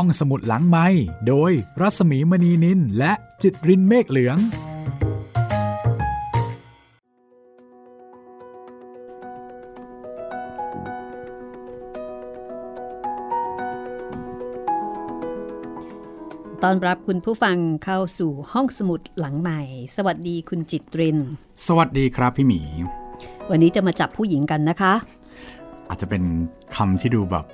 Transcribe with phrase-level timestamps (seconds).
[0.00, 0.86] ห้องสมุดหลังไม้
[1.28, 4.38] โดยรัสมีมณีนินและจิตรินเมฆเหลือง
[16.62, 19.60] ตอนรับคุณผู้ฟังเข้าสู่ห้องสมุดหลังใหม่
[19.96, 21.18] สวัสดีคุณจิตริน
[21.66, 22.60] สวัสดีครับพี่หมี
[23.50, 24.92] วันนี้จะมาจับผู้หญิงกันนะคะ
[25.88, 26.22] อาจจะเป็น
[26.74, 27.46] คำที่ดูแบบ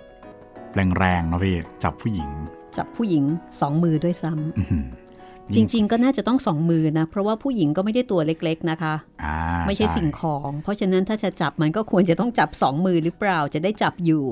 [0.98, 2.30] แรงๆนะพี่จับผู้หญิง
[2.76, 3.24] จับผู้หญิง
[3.60, 14.24] สองมือด้วยซ้ำจริง ๆ ก็น่าจะต้องสองมือนะ เพราะว่าผู้หญิงก็ไม่ได้ตัวเล็ก ๆนะคะอ่าไม่ใช่สิ่งของ เพราะฉะนั้นถ้าจะจับมันก็ควรจะต้องจับสองมือหรือเปล่าจะได้จับอยู่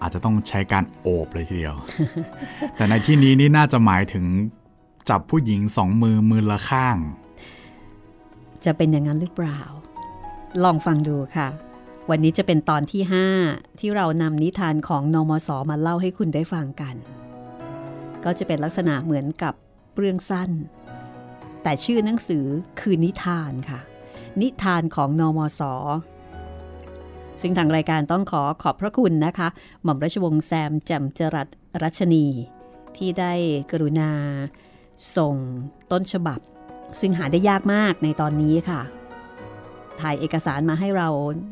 [0.00, 1.76] อาจจะต้องใช้การโอบเลยทีเดียว
[2.76, 4.24] แต่ในที่นี้นี่น่าจะหมายถึง
[5.10, 6.96] จับผู้หญิงสองมือมือละข้าง
[8.64, 9.60] จะเป็นอย่างนั้นหรือเปล่า
[10.64, 11.48] ลองฟังดูค่ะ
[12.12, 13.02] วันนี้จะเป็นตอนที่
[13.40, 16.94] 5 ที่เรานำนิทานของนมสมาเล่าให้คุณได้ฟังกัน
[18.24, 19.54] ก็จะเป็นลักษณะเหมือนกับ
[19.96, 20.50] เรื่องสั้น
[21.62, 22.44] แต่ชื่อหนังสือ
[22.80, 23.80] คือนิทานค่ะ
[24.40, 25.60] นิทานของนมส
[27.40, 29.48] ซึ่งทางรายการต้องขอขอบพระคุณนะคะ
[29.82, 31.48] หม่อมราชวงศ์แซมแจ่มจรัส
[31.82, 32.26] รัชนี
[32.96, 33.32] ที่ได้
[33.70, 34.10] กรุณา
[35.16, 35.34] ส่ง
[35.92, 36.40] ต้นฉบับ
[37.00, 38.80] ซึ่งหาได้ยากมากในตอนนี้ค่ะ
[40.00, 41.08] ถ่ายเอกสารมาให้เรา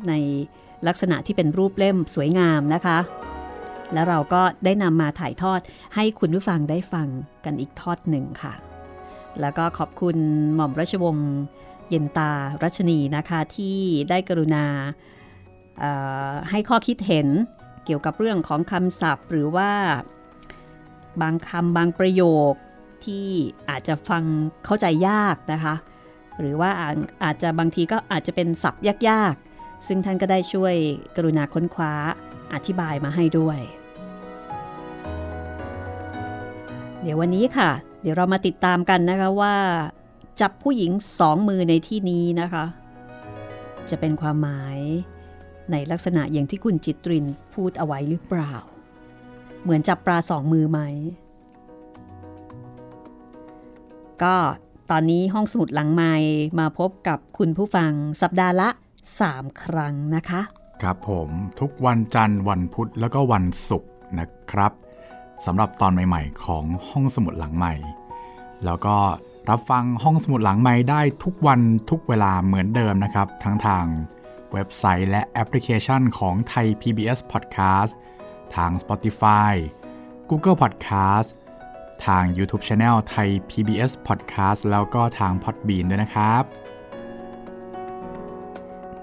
[0.09, 0.13] ใน
[0.87, 2.97] ลักษณะที่เป็นรูปเล่มสวยงามนะคะ
[3.93, 5.59] แล้วเราก็ได้นำมาถ่ายทอด
[5.95, 7.07] ให้คุณผู้ฟังได้ฟัง
[7.45, 8.53] กันอีกทอดหนึ่งค่ะ
[9.41, 10.17] แล้วก็ขอบคุณ
[10.55, 11.31] หม่อมราชวงศ์
[11.89, 12.31] เย็นตา
[12.63, 13.77] รัชนีนะคะที่
[14.09, 14.65] ได้กรุณา
[16.49, 17.27] ให้ข้อคิดเห็น
[17.85, 19.71] เกี่ยวกับเรื่องของคำศัพท์ หรือว่า
[21.21, 22.53] บางคำบางประโยค
[23.05, 23.27] ที่
[23.69, 24.23] อาจจะฟัง
[24.65, 25.73] เข้าใจยากนะคะ
[26.39, 30.75] หรือว่าอาจอาจจะบางทีก็อาจจะเป็นศัพท์ยากๆ ซึ่งท่านก็ได้ช่วย
[31.15, 31.93] กรุณาค้นคว้า
[32.53, 33.59] อธิบายมาให้ด้วย
[37.01, 37.69] เดี๋ยววันนี้ค่ะ
[38.01, 39.55] เดี๋ยวเรามาติดตามกันนะคะว่า
[40.41, 42.65] จับผู้หญิงสองมือในที่นี้นะคะ
[43.89, 44.79] จะเป็นความหมาย
[45.71, 48.53] ในลักษณะอย่างที่คุณจิตรินพูดเอาไว้หรือเปล่า
[49.63, 50.79] เหมือนจับปลาสองมือไหม
[54.23, 54.35] ก็
[54.91, 56.13] ตอนนี้ห้องสมุดหลังไม้
[56.59, 58.69] มาพบกับคุณผู้ฟังสัปดาห์ละ
[59.17, 60.41] 3 ครั้งนะคะ
[60.81, 64.71] ครับผมทุกวันจันทร์วันพุธแล้วก็วันศุกร์นะครับ
[65.45, 67.73] สำหรับตอนใหม่ ๆ ของห้องสมุดหลังใหม่
[68.65, 68.97] แล้วก็
[69.49, 73.85] รับฟังห้องสมุดหลังใหม่ได้ทุกวันทุกเวลาเหมือนเดิมนะครับ ทั้งทาง
[74.53, 77.91] เว็บไซต์และแอปพลิเคชันของไทย PBS Podcast
[78.55, 79.53] ทาง Spotify
[80.29, 81.29] Google Podcast
[82.05, 86.43] ทาง YouTube Channel ไทย PBS Podcast แล้วก็ทาง Podbean ด้วยนะครับ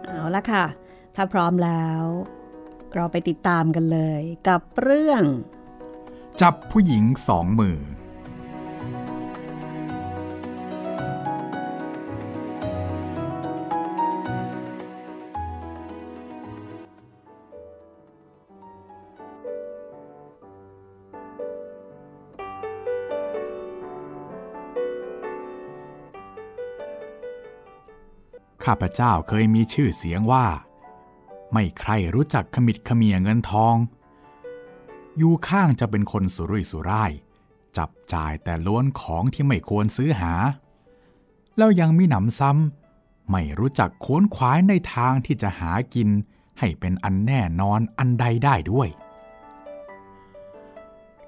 [0.06, 0.64] เอาละค่ะ
[1.14, 2.02] ถ้าพร้อมแล้ว
[2.94, 5.22] เราไปติดตามกันเลย กับเรื่อง
[6.40, 7.78] จับผู้หญิงสองมือ
[28.64, 30.46] ข้าพเจ้าเคยมีชื่อเสียงว่า
[31.52, 33.76] ไม่ใครรู้จักขมิดขมียเงินทอง
[35.18, 37.12] อยู่ข้างจะเป็นคนสุรุ่ยสุร่าย
[37.76, 40.32] จับจ่ายแต่ล้วนของที่ไม่ควรซื้อหา
[41.56, 46.08] แล้วยังมีหนำซ้ำไม่รู้จักโค้นขวายในทางที่จะหากิน
[46.58, 48.88] ให้เป็นอันแน่นอนอันใดได้ด้วย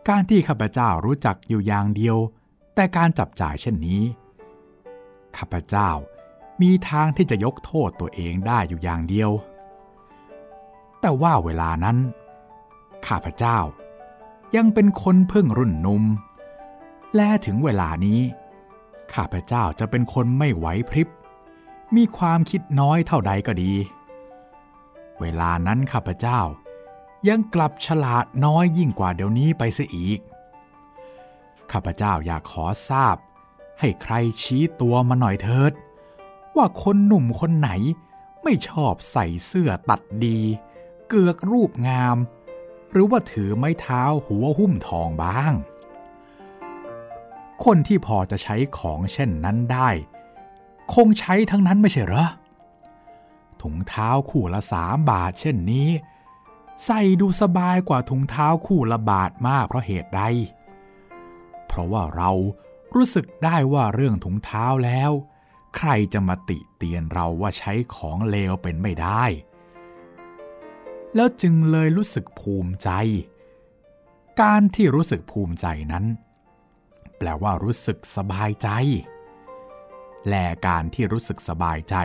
[0.08, 2.16] การที่ข้าพเจ้ารู้จักอยู่อย่างเดียว
[2.74, 4.02] แต่การจับจ่ายเช่นนี้
[5.36, 5.90] ข้าพเจ้า
[6.62, 9.30] มีทางที่จะยกโทษตัวเองได้อยู่อย่างเดียว
[11.00, 11.96] แต่ว่าเวลานั้น
[13.06, 13.58] ข้าพเจ้า
[14.56, 16.04] ยังเป็นคนเพิ่งรุ่นนุ่ม
[17.16, 18.20] และถึงเวลานี้
[19.14, 21.08] ข้าพเจ้าจะเป็นคนไม่ไหวพริบ
[21.96, 23.72] มีความคิดน้อยเท่าใดก็ดี
[25.20, 26.40] เวลานั้นข้าพเจ้า
[27.28, 30.20] ยังกลับฉลาดน้อยยิ่งกว่าเดี๋ยวนี้ไปเสียอีก
[31.72, 33.16] ข้าพเจ้าอยากขอทราบ
[33.80, 35.72] ให้ใครชี้ตัวมาหน่อยเถิด
[36.56, 37.70] ว่าคนหนุ่มคนไหน
[38.42, 40.38] ไม่ชอบใส่เสื้อตัดดี
[41.08, 42.16] เกือกรูปงาม
[42.90, 45.52] หรือว่าถือไม้เท้าหัวหุ้มทองบ้าง
[47.64, 49.88] คนที่พอจะใช้ของเช่นนั้นได้
[50.94, 52.26] คงใช้ทั้งนั้นไม่ใช่เหรอ
[53.62, 55.88] ถุงเท้าคู่ละสามบาทเช่นนี้
[56.84, 60.22] ใส่ดูสบายกว่าถุงเท้าคู่ละบาทมากเพราะเหตุใด
[61.66, 62.30] เพราะว่าเรา
[62.94, 65.12] รู้สึกได้ว่าเรื่องถุงเท้าแล้ว
[65.76, 69.24] ใครจะมาติเตียนเราว่าใช้ของเลวเป็นไม่ได้
[71.14, 72.90] แล้วจึงเลยรู้สึกภูมิใจ
[74.42, 76.04] การที่รู้สึกภูมิใจนั้น
[77.18, 78.68] แปลว่ารู้สึกสบายใจ
[80.28, 81.96] และการที่รู้สึกสบายใจ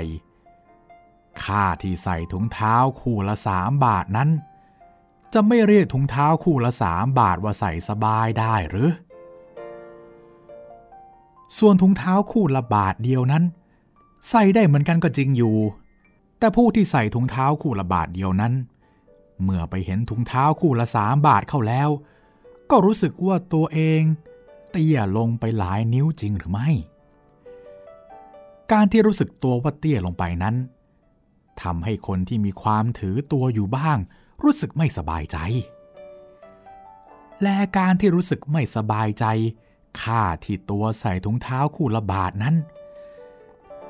[1.44, 4.29] ค่าที่ใส่ถุงเท้าคู่ละสามบาทนั้น
[5.33, 8.89] จะไม่เรียกถุงเท้าคู่ละสามบาทว่าใส่สบายได้หรือ
[11.57, 13.44] ส่วนถุงเท้าคู่ละบาทเดียวนั้น
[14.29, 15.56] ใส่ได้เหมือนกันก็จริงอยู่
[16.39, 18.53] แต่ผู้ที่ใส่ถุงเท้าคู่ละบาทเดียวนั้น
[19.44, 21.89] เมื่อไปเห็นถุงเท้าคู่ละสามบาทเข้าแล้ว
[22.69, 24.01] ก็รู้สึกว่าตัวเอง
[24.71, 26.69] เตี้ยลงไปหลายนิ้วจริงหรือไม่
[28.71, 30.56] การที่รู้สึกตัวว่าเตี้ยลงไปนั้น
[31.62, 33.97] ทำให้คนที่มีความถือตัวอยู่บ้าง
[34.44, 35.38] รู้สึกไม่สบายใจ
[37.44, 39.25] และการที่รู้สึกไม่สบายใจ
[40.01, 42.56] ค่าที่ตัวใส่ถุงเท้าคู่ละบาทนั้น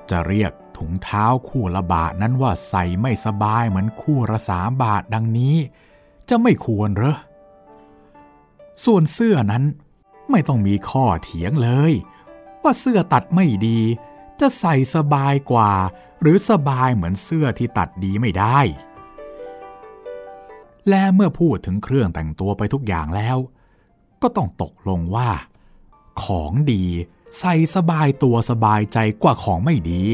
[0.09, 5.55] จะเรียกถุงเท้าคู่ละบาทนั้นว่าใส่ไม่สบายเหมือนคู่ละสามบาทดังนี้
[6.29, 7.17] จะไม่ควรเหรอ
[8.85, 9.63] ส่วนเสื้อนั้น
[10.31, 11.93] ไม่ต้องมีข้อเถียงเลย
[12.63, 13.79] ว่าเสื้อตัดไม่ดี
[14.39, 15.71] จะใส่สบายกว่า
[16.21, 18.59] หรือสบายเหมือนเสื้อที่ตัดดีไม่ได้
[20.89, 23.37] และเมื่อพูดถึงเครื่องแต่งตัวไปทุกอย่างแล้ว
[24.21, 25.29] ก็ต้องตกลงว่า
[26.23, 26.85] ของดี
[27.39, 30.05] ใส่สบายตัวสบายใจกว่าของไม่ดี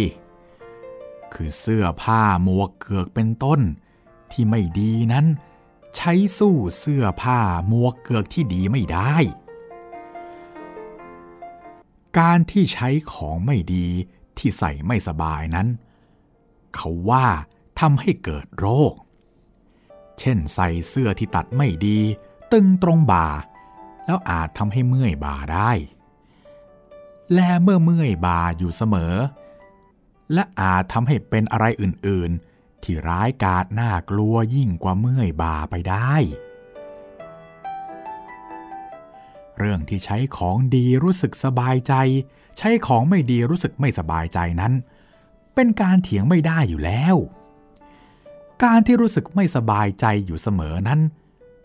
[1.33, 3.61] คือเสื้อผ้าหมวกเกือกเป็นต้น
[4.31, 5.25] ที่ไม่ดีนั้น
[5.95, 9.15] ใช้สู้เสื้อผ้าหมวกเกือกที่ดีไม่ได้
[12.19, 13.87] การที่ใช้ของไม่ดี
[14.37, 15.67] ที่ใส่ไม่สบายนั้น
[16.75, 17.27] เขาว่า
[17.79, 18.93] ทำให้เกิดโรค
[20.19, 21.99] เช่นใส่เสื้อที่ตัดไม่ดี
[22.51, 23.27] ตึงตรงบ่า
[24.05, 25.71] แล้วอาจทำให้เมื่อยบ่าได้
[27.33, 29.15] และเมื่อเมื่อยบ่าอยู่เสมอ
[30.33, 36.13] และอาจทำให้เป็นอะไรอื่นๆ ที่ร้ายกาจน่ากลัวยิ่งกว่าเมื่อยบ่าไปได้
[39.57, 41.93] เรื่องที่ใช้ของดีรู้สึกสบายใจ
[42.57, 44.73] ใช้ของไม่ดีรู้สึกไม่สบายใจนั้น
[45.55, 47.15] เป็นการเถียงไม่ได้อยู่แล้ว
[48.63, 50.99] การที่รู้สึกไม่สบายใจอยู่เสมอนั้น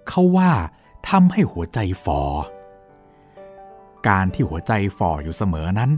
[0.09, 0.53] เขาว่า
[1.09, 2.23] ทำให้หัวใจฟอ
[4.09, 5.91] การที่หัวใจฝ่ออยู่เสมอนั้น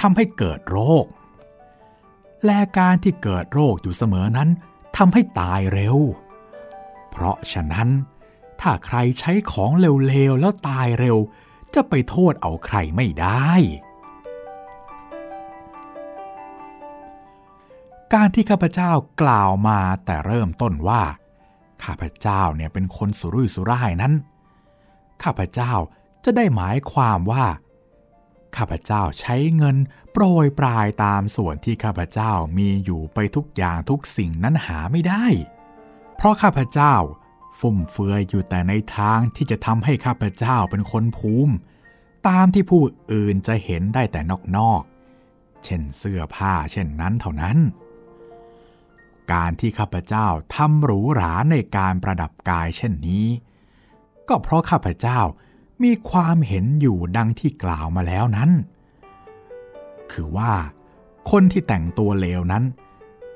[0.00, 1.06] ทำให้เกิดโรค
[2.46, 4.48] และการที่เกิดโรคอยู่เสมอนั้น
[4.96, 5.96] ทำให้ตายเร็ว
[7.10, 7.88] เพราะฉะนั้น
[8.60, 11.16] ถ้าใครใช้ของเร็วๆแล้วตายเร็ว
[11.74, 13.50] จะไปโทษเอาใครไม่ได้
[18.14, 18.90] การที่ข้าพเจ้า
[19.22, 21.02] กล่าวมาแต่เริ่มต้นว่า
[21.84, 24.12] ข้าพเจ้าเนี่ยเป็นคนสุรุ่ยสุร่ายนั้น
[25.22, 25.72] ข้าพเจ้า
[26.24, 27.46] จะได้หมายความว่า
[28.56, 29.76] ข้าพเจ้าใช้เงิน
[30.12, 35.24] โปรยปลายตามส่วนที่ข้าพเจ้ามีอยู่ไปทุกอย่างทุกสิ่งนั้นหาไม่ได้
[36.16, 36.94] เพราะข้าพเจ้า
[37.58, 41.54] ฟุ่มเฟือยอยู่แต่ในทางที่จะทำให้ข้าพเจ้าเป็นคนภูมิ
[42.28, 42.82] ตามที่ผู้
[43.12, 44.20] อื่นจะเห็นได้แต่
[44.56, 47.58] นอกๆ เช่นเสื้อผ้าเช่นนั้นเท่านั้น
[49.32, 53.26] การที่ข้าพเจ้าทำหรูหราในการประดับกายเช่นนี้
[54.28, 55.20] ก็เพราะข้าพเจ้า
[55.82, 58.50] มีความเห็นอยู่ดังที่กล่าวมาแล้วนั้น
[60.12, 60.52] คือว่า
[61.30, 62.64] คนที่แต่งตัวเลวนั้น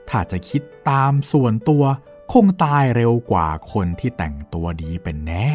[0.08, 1.84] ถ้าจะคิดตามส่วนตัว
[2.32, 5.32] คงตายเร็วกว่าคนที่แต่งตัวดีเป็นแน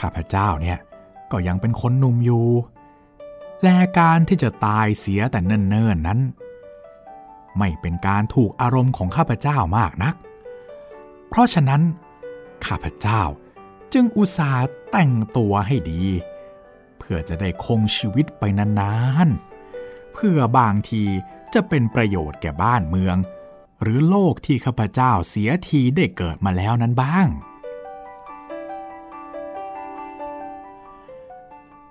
[0.00, 0.78] ข้าพเจ้าเนี่ย
[1.32, 2.46] ก็ยังเป็นคนหนุ่มอยู่
[3.62, 6.20] และการที่จะตายเสียแต่เนิ่นๆนั้น
[7.58, 10.14] ไม่เป็นการถูกอารมณ์ของข้าพเจ้ามากนัก
[11.28, 11.82] เพราะฉะนั้น
[12.66, 13.22] ข้าพเจ้า
[13.92, 16.04] จึงอุตส่าห์แต่งตัวให้ดี
[16.98, 18.94] เพื่อจะได้คงชีวิตไปนา
[19.26, 21.04] นๆ เพื่อบางที
[21.54, 23.16] จะเป็นประโยชน์แก่บ้านเมือง
[23.82, 27.26] หรือโลกที่ข้าพเจ้าเสียทีได้เกิดมาแล้วนั้นบ้าง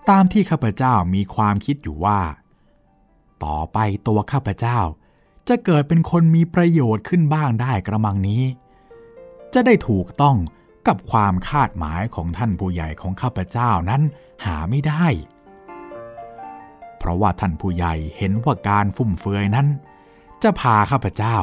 [0.10, 2.22] ตามที่ข้าพเจ้ามีความคิดอยู่ว่า
[3.44, 3.77] ต่อไป
[4.08, 4.80] ตัวข้าพเจ้า
[5.48, 8.44] จะเกิดเป็นคนมีประโยชน์ขึ้นบ้างได้กระมังนี้
[9.56, 10.38] จะได้ถูกต้อง
[10.88, 14.02] กับความคาดหมายของท่านผู้ใหญ่ของข้าพเจ้านั้น
[14.46, 15.06] หาไม่ได้
[16.98, 19.68] เพราะว่าท่านผู้ใหญ่เห็นว่าการฟุ่มเฟือยนั้น
[20.44, 21.38] จะพาข้าพเจ้า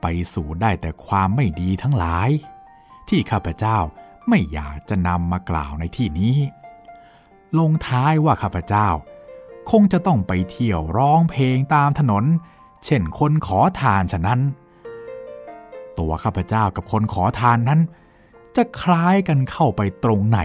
[0.00, 2.30] ไปสู่ได้แต่ความไม่ดีทั้งหลาย
[3.08, 3.78] ที่ข้าพเจ้า
[4.28, 6.36] ไม่อยากจะนำมากล่าวในที่นี้
[7.58, 8.88] ลงท้ายว่าข้าพเจ้า
[9.70, 12.24] คงจะต้องไปเที่ยวร้องเพลงตามถนน
[12.84, 14.40] เช่นคนขอทานฉะนั้น
[15.98, 17.80] ตัวข้าพเจ้ากับคนขอทานนั้น
[18.56, 20.40] จะคล้ายกันเข้าไปตรงไหน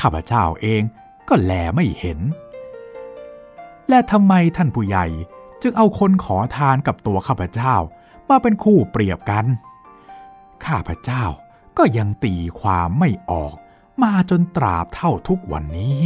[0.00, 0.82] ข้าพเจ้าเอง
[1.28, 2.18] ก็แลไม่เห็น
[3.88, 5.06] และทำไมท่านผู้ใหญ่
[5.62, 7.74] จึงเอาคนขอทานกับตัวข้าพเจ้า
[8.28, 9.44] มาเป็นคู่เปรียบกัน
[10.66, 11.24] ข้าพเจ้า
[11.78, 13.54] ก็ยังตีความไม่ออก
[14.02, 16.02] มาจนตราบเท่าทุกวันนี้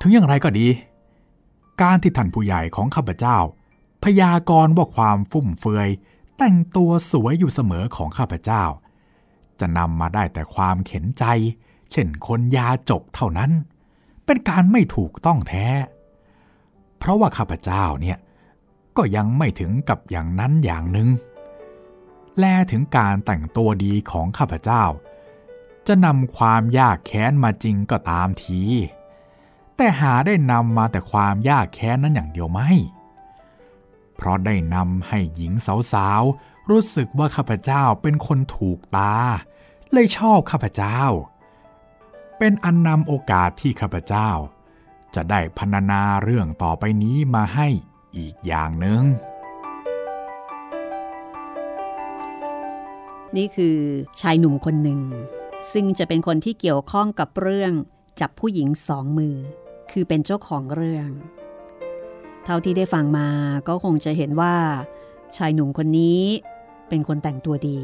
[0.00, 0.68] ถึงอย่างไรก็ดี
[1.82, 3.38] การที่ท่านผู้ใหญ่ของข้าพเจ้า
[4.04, 5.88] พยากรณ์ว่าความฟุ่มเฟือย
[6.38, 8.64] แต่งตัวสวยอยู่เสมอของข้าพเจ้า
[9.60, 11.24] จะนำมาได้แต่ความเข็นใจ
[11.90, 13.50] เช่นคนยาจกเท่านั้น
[14.24, 15.66] เป็นการไม่ถูกต้องแท้
[16.98, 18.18] เพราะว่าข้าพเจ้าเนี่ย
[18.96, 21.08] ก็ยังไม่ถึงกับอย่างนั้นอย่างหนึ่ง
[22.38, 24.82] แลถึงการแต่งตัวดีของข้าพเจ้า
[25.86, 28.62] จะนำความยากแค้นมาจริงก็ตามที
[29.76, 32.70] แต่หาได้นำมาแต่ความยากแค้นนั้นอย่างเดียวไม่
[34.22, 35.52] เพราะได้นำให้หญิง
[35.92, 39.16] สาวๆ รู้สึกว่าข้าพเจ้าเป็นคนถูกตา
[39.92, 41.00] เลยชอบข้าพเจ้า
[42.38, 44.30] เป็นอันนำโอกาสที่ข้าพเจ้า
[45.14, 47.68] จะได้พรรณนาเรื่องต่อไปนี้มาให้
[48.16, 49.02] อีกอย่างหนึ่ง
[53.36, 53.78] นี่คือ
[54.20, 55.00] ชายหนุ่มคนหนึ่ง
[55.72, 57.72] ซึ่งจะเป็นคนที่เกี่ยวข้องกับเรื่อง
[58.20, 59.36] จับผู้หญิงสองมือ
[59.90, 61.10] คือเป็นเจ้าของเรื่อง
[62.44, 63.28] เท่าที่ได้ฟังมา
[63.68, 64.54] ก็คงจะเห็นว่า
[65.36, 66.22] ชายหนุ่มคนนี้
[66.88, 67.80] เป็นคนแต่งตัวดี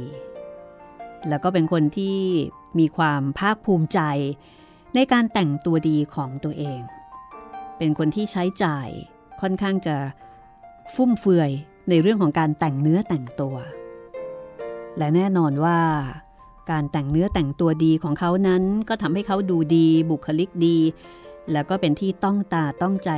[1.28, 2.18] แล้วก็เป็นคนที่
[2.78, 4.00] มีความภาคภูมิใจ
[4.94, 6.80] ในการแต่งตัวดีของตัวเอง
[7.78, 8.88] เป็นคนที่ใช้จ่าย
[9.40, 9.96] ค่อนข้างจะ
[10.94, 11.50] ฟุ่มเฟือย
[11.88, 13.56] ในเรื่องของการแต่งเนื้อแต่งตัว
[14.98, 15.78] และแน่นอนว่า
[16.70, 20.76] การแต่งเนื้อแต่งตัวดีของเขานั้นก็ทำให้เขาดูดีบุคลิกดี
[21.52, 23.10] แล้วก็เป็นที่ต้องตาต้องใจ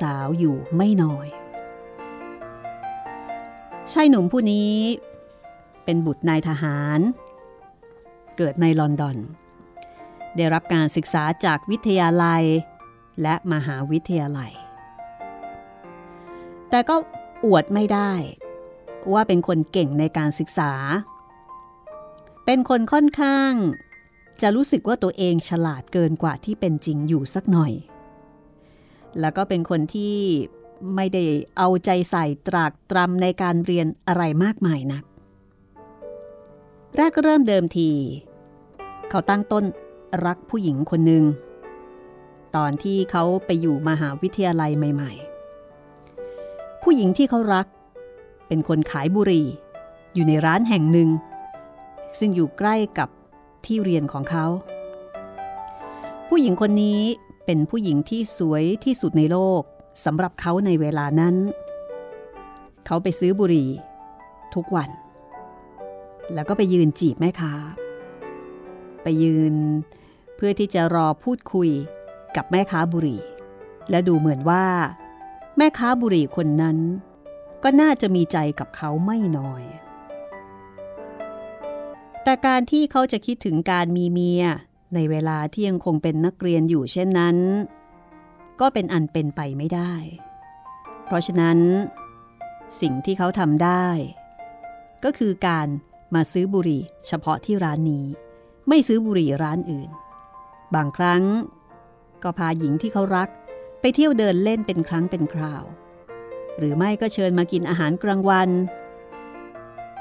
[0.00, 1.26] สาวๆอยู่ไม่น้อย
[3.92, 4.72] ชายหนุ่มผู้นี้
[5.84, 7.00] เป็นบุตรนายทหาร
[8.36, 9.16] เกิดในลอนดอน
[10.36, 12.44] ได้รับการศึกษาจากวิทยาลัย
[13.22, 14.52] และมหาวิทยาลัย
[16.70, 16.96] แต่ก็
[17.44, 18.12] อวดไม่ได้
[19.12, 20.72] ว่าเป็นคนเก่งในการศึกษา
[22.44, 23.52] เป็นคนค่อนข้าง
[24.42, 27.72] จะรู้สึกว่าตัวเองฉลาดเกินกว่าที่เป็นจริงอยู่สักหน่อย
[29.20, 30.16] แล้วก็เป็นคนที่
[30.94, 31.24] ไม่ได้
[31.56, 35.04] เอาใจใส่ตรากตรำในการเรียนอะไรมากมายนัก
[36.96, 37.90] แรกเริ่มเดิมที
[39.10, 39.64] เขาตั้งต้น
[40.26, 41.24] รักผู้หญิงคนหนึ่ง
[42.56, 45.12] ตอนที่เขาไปอยู่มหาวิทยาลัยใหม่
[45.98, 47.66] ๆ ผู้หญิงที่เขารัก
[48.48, 49.48] เป็นคนขายบุหรี่
[50.14, 51.08] อยู่ในร้านแห่งหนึ่ง
[52.18, 53.08] ซึ่งอยู่ใกล้กับ
[53.66, 54.46] ที่เรียนของเขา
[56.28, 57.00] ผู้หญิงคนนี้
[57.44, 59.62] เป็นผู้หญิงที่สวยที่สุดในโลก
[60.04, 61.34] สำหรับเขาในเวลานั้น
[62.86, 63.68] เขาไปซื้อบุหรี่
[64.54, 64.90] ทุกวัน
[66.34, 67.52] แล้วก็ไปยืนจีบแม่ค้า
[69.02, 69.54] ไปยืน
[70.36, 71.70] เพื่อที่จะรอพูดคุย
[72.36, 73.22] กับแม่ค้าบุหรี่
[73.90, 74.64] และดูเหมือนว่า
[75.56, 76.78] แม่ค้าบุหรี่คนนั้น
[77.62, 79.62] ก็น่าจะมีใจกับเขาไม่น้อย
[82.28, 84.44] แต่การที่เขาจะคิดถึงการมีเมีย
[84.94, 87.36] ในเวลาที่ยังคงเป็นนักเรียนอยู่เช่นนั้น
[88.60, 89.94] ก็เป็นอันเป็นไปไม่ได้
[91.04, 91.58] เพราะฉะนั้น
[92.80, 93.86] สิ่งที่เขาทำได้
[95.04, 95.68] ก็คือการ
[96.14, 98.04] มาซื้อบุหรี่เฉพาะที่ร้านนี้
[98.68, 99.90] ไม่ซื้อบุหรี่ร้านอื่น
[100.74, 101.22] บางครั้ง
[102.22, 103.28] ก็พาหญิงที่เขารัก
[103.80, 105.64] ไปเที่ยวเดินเล่นเป็นครั้งเป็นคราว
[106.58, 108.50] หรือไม่ก็เชิญมากินอาหารกลางวัน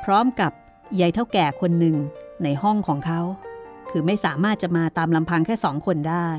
[0.06, 0.52] พร้อมกับ
[1.00, 1.96] ยายเท่าแก่คนหนึ่ง
[2.44, 3.22] ในห้องของเขา
[3.90, 6.30] คือไม่สามารถจะมาตามลำพังแค่สองคนได้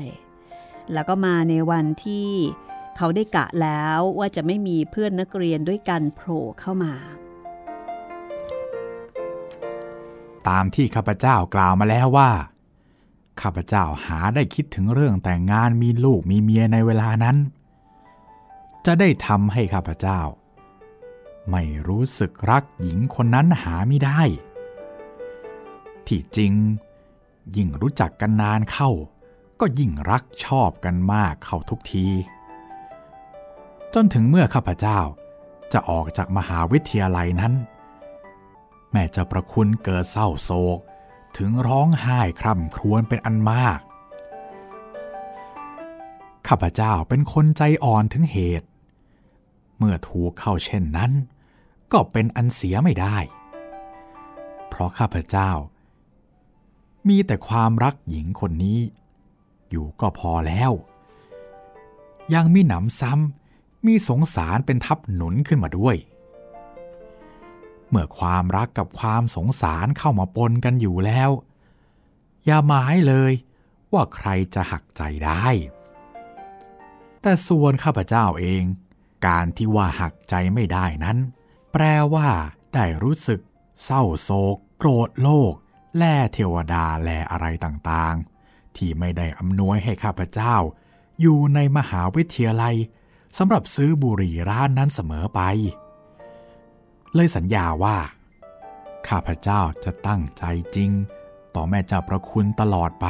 [0.93, 2.29] แล้วก็มาในวันที่
[2.97, 6.93] เขาได้กะแล้วว่าจะไม่มีเพื่อนนักเรียนด้วยกันโผล่เข้ามา
[10.47, 12.31] ตามที่ข้าพเจ้ากล่าวมาแล้วว่า
[13.41, 17.37] ข้าพเจ้าหาได้คิดถึงเรื่องแต่งงานมีลูกมีเมียในเวลานั้น
[18.85, 20.19] จะได้ทำให้ข้าพเจ้า
[21.51, 24.21] ไม่รู้สึกรักหญิงคนนั้นหาไม่ได้
[26.07, 26.53] ที่จริง
[27.55, 28.89] ยิ่งรู้จักกันนานเข้า
[29.59, 32.07] ก็ยิ่งรักชอบกันมากเข้าทุกที
[33.93, 34.99] จนถึงเมื่อข้าพเจ้า
[35.73, 37.53] จะออกจากมหาวิทยาลัยนั้น
[38.91, 40.79] แม่จะประคุณเกิดเศร้าโศก
[41.37, 43.79] ถึงร้องไห้คร่ำครวญเป็นอันมาก
[46.47, 48.67] ข้าพเจ้าเป็นคนใจอ่อนถึงเหตุ
[49.77, 51.11] เมื่อถูกเข้าเช่นนั้น
[51.91, 53.17] ก็เป็นอันเสียไม่ได้
[54.67, 55.51] เพราะข้าพเจ้า
[57.07, 58.79] มีแต่ความรักหญิงคนนี้
[59.69, 60.71] อยู่ก็พอแล้ว
[62.33, 65.95] ยังมีหนำซ้ำมีสงสารเป็นทับหนุนขึ้นมาด้วย
[67.89, 71.29] เมื่อความรักกับความสงสารเข้ามาปนกันอยู่แล้ว
[72.45, 73.33] อย่าหมายเลย
[73.93, 75.45] ว่าใครจะหักใจได้
[77.21, 78.63] แต่ส่วนข้าพเจ้าเอง
[79.27, 81.17] การที่ว่าหักใจไม่ได้นั้น
[81.71, 81.83] แปล
[82.13, 82.29] ว่า
[82.73, 83.39] ได้รู้สึก
[83.83, 85.53] เศร้าโศก โกรธโลก
[85.97, 90.55] แล่เทวดาแลอะไรต่างๆ ที่ไม่ได้อำนวยให้ข้าพเจ้า
[91.21, 92.75] อยู่ในมหาวิทยาลัย
[93.37, 95.41] สำหรับซื้อบุหรี่ร้านนั้นเสมอไป
[97.13, 97.97] เลยสัญญาว่า
[99.07, 100.43] ข้าพเจ้าจะตั้งใจ
[100.75, 100.91] จริง
[101.55, 103.07] ต่อแม่เจ้าประคุณตลอดไป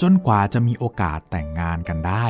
[0.00, 2.26] จนกว่าจะมีโอกาสแต่งงานกันได้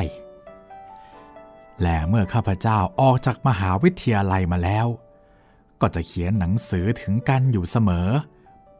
[1.81, 4.87] และเมื่อข้าพเจ้าออกจากมหาวิทยาลัยมาแล้ว
[5.81, 8.09] ก็จะเขียนหนังสือถึงกันอยู่เสมอ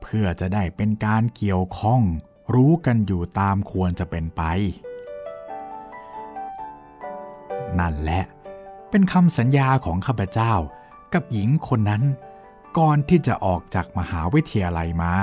[0.01, 2.01] เพื่อจะได้เป็นการเกี่ยวข้อง
[2.53, 4.41] รู้กันอยู่ตามควรจะเป็นไป
[7.79, 8.23] นั่นแหละ
[8.89, 10.53] เป็นคำสัญญาของข้าพเจ้า
[11.13, 12.03] กับหญิงคนนั้น
[12.77, 15.13] ก่อนที่จะออกจากมหาวิทยาลัยมา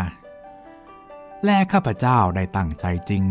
[1.45, 3.25] และข้าพเจ้าได้ตั้งใจจริง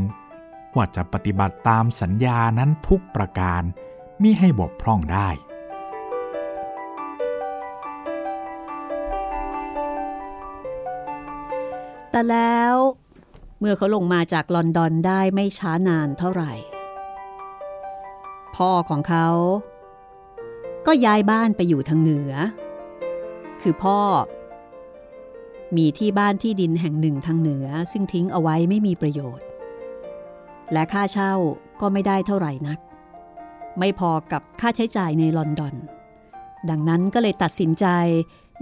[0.75, 3.61] ว่าจะปฏิบัติตามสัญญานั้นทุกประการ
[4.21, 5.29] มิให้บกพร่องได้
[12.15, 12.75] แต่แล้ว
[13.59, 16.53] เมื่อเขาลงมาจากลอนดอนได้ไม่ช้านานเท่าไหร่
[18.55, 19.27] พ่อของเขา
[20.87, 22.31] ก็ย้ายบ้านไปอยู่ทางเหนือ
[23.61, 23.99] คือพ่อ
[25.77, 29.47] มีที่บ้านที่ดินแห่งหนึ่งทางเหนือซึ่งทิ้งเอาไว้ไม่มีประโยชน์
[30.73, 31.33] และค่าเช่า
[31.81, 32.79] ก็ไม่ได้เท่าไหร่นัก
[33.79, 35.75] ไม่พอกับค่าใช้จ่ายในลอนดอน
[36.69, 37.85] ดังนั้นก็เลยตัดสินใจ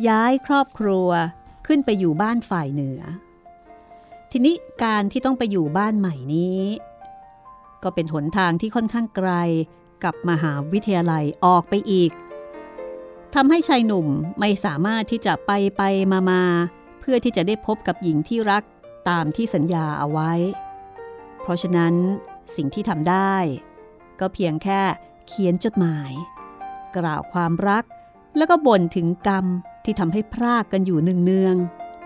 [0.07, 1.09] ย้ายครอบครัว
[1.67, 3.01] ขึ้นไปอยู่บ้านฝ่ายเหนือ
[4.35, 6.61] ทีนี้การที่ต้องไปอยู่บ้านใหม่นี้
[7.83, 9.31] ก็เป็นหนทางที่ค่อนข้างไกล
[10.03, 12.11] กับมหาวิทยาลัยออกไปอีก
[13.35, 14.07] ทำให้ชายหนุ่ม
[14.39, 16.43] ไม่สามารถที่จะไปไปมามา
[16.99, 18.63] เพื่อที่จะได้พบกับหญิงที่รัก
[19.09, 20.31] ตามที่สัญญาเอาไว้
[21.41, 21.93] เพราะฉะนั้น
[22.55, 23.35] สิ่งที่ทำได้
[24.19, 24.81] ก็เพียงแค่
[25.27, 26.11] เขียนจดหมาย
[26.97, 27.83] กล่าวความรัก
[28.37, 29.45] แล้วก็บ่นถึงกรรม
[29.85, 31.55] ที่ทำให้พรากกันอยู่เนือง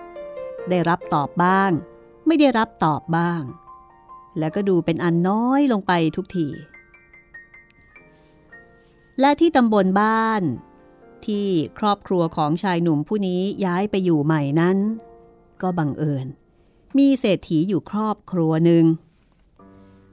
[0.09, 1.73] ๆได้รับตอบบ้าง
[2.27, 3.43] ไม่ได้รับตอบบ้าง
[4.39, 6.47] แล้วก็ดูเป็นอันน้อยลงไปทุกที
[9.19, 10.41] และที่ตำบลบ้าน
[11.25, 11.47] ที่
[11.79, 14.77] ครอบครัวของชายหนุ่มผู้นี้ย้ายไปอยู่ใหม่นั้น
[15.61, 16.27] ก็บังเอิญ
[16.97, 18.85] มีเศรษฐีอยู่ครอบครัวหนึ่ง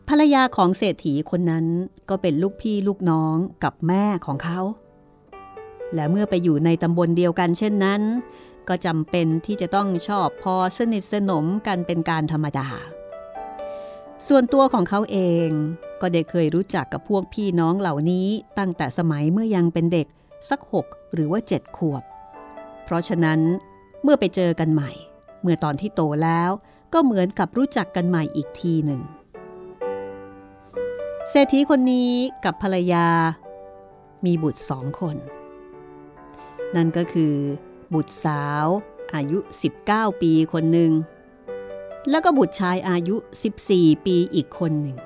[0.08, 1.66] ภรรยาของเศรษฐีคนนั้น
[2.08, 4.60] ก็เป็นลูกพี่ลูกน้องกับแม่ของเขา
[5.94, 8.02] และเมื่อไปอยู่ในตำบลเดียวกันเช่นนั้น
[8.68, 12.68] ก็จำเป็นที่จะต้องชอบพอสนิทสนมกันเป็นการธรรมดา
[14.26, 15.48] ส่วนตัวของเขาเอง
[16.00, 20.06] ก็ได้เคยรู้จักกับพวกพี่น้องเหล่านี้ตั้งแต่สมัยเมื่อยังเป็นเด็ก
[20.48, 22.02] สักหกหรือว่าเจ็ดขวบ
[22.84, 23.40] เพราะฉะนั้น
[24.02, 24.90] เมื่อไปเจอกันใหม่
[25.42, 26.50] เมื่อตอนที่โตแล้ว
[26.92, 29.00] ก็เหมือนกับรู้จักกันใหม่อีกทีหนึ่ง
[31.30, 32.10] เศรษฐีคนนี้
[32.44, 33.06] กับภรรยา
[34.24, 35.16] มีบุตรสองคน
[36.76, 37.34] นั่นก็คือ
[37.94, 38.66] บุตรสาว
[39.14, 39.38] อายุ
[39.80, 40.92] 19 ปีคนหนึ่ง
[42.10, 43.16] แล้วก็บุตรชายอายุ
[43.62, 44.96] 14 ปีอีกคนหนึ่ง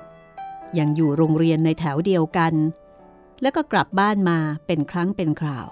[0.79, 2.53] ยังอยู่โรงเรียนในแถวเดียวกัน
[3.41, 5.67] แล้วก็กลับบ้านมาเป็นครั้งเป็นคราว